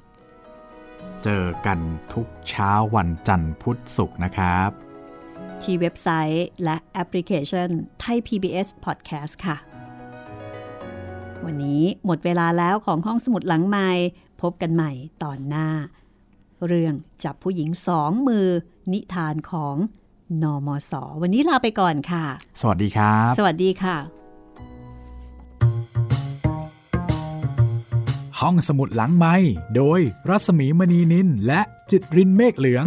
[1.25, 1.79] เจอกัน
[2.15, 4.71] ทุกเช้าวันจันทร์พุธศุกร์นะครับ
[5.63, 7.69] ที่เว็บไซต์และแอปพลิเคชัน
[8.01, 9.57] ไทย PBS Podcast ค่ะ
[11.45, 13.89] วันนี้หมดเวลาแล้วของห้องสมุดหลังไม้
[14.43, 14.91] พบกันใหม่
[15.23, 15.69] ตอนหน้า
[16.67, 18.47] เรื่องจับผู้หญิงสองมือ
[18.93, 19.77] นิทานของ
[20.43, 22.25] นอมศวันนี้ลาไปก่อนค่ะ
[22.61, 23.97] สวัสดีครับ สวัสดีค่ะ
[28.41, 29.35] ห้องสมุดหลังไม้
[29.77, 31.61] โดยรัสมีมณีนินและ
[31.91, 32.87] จิตรินเมฆเหลือง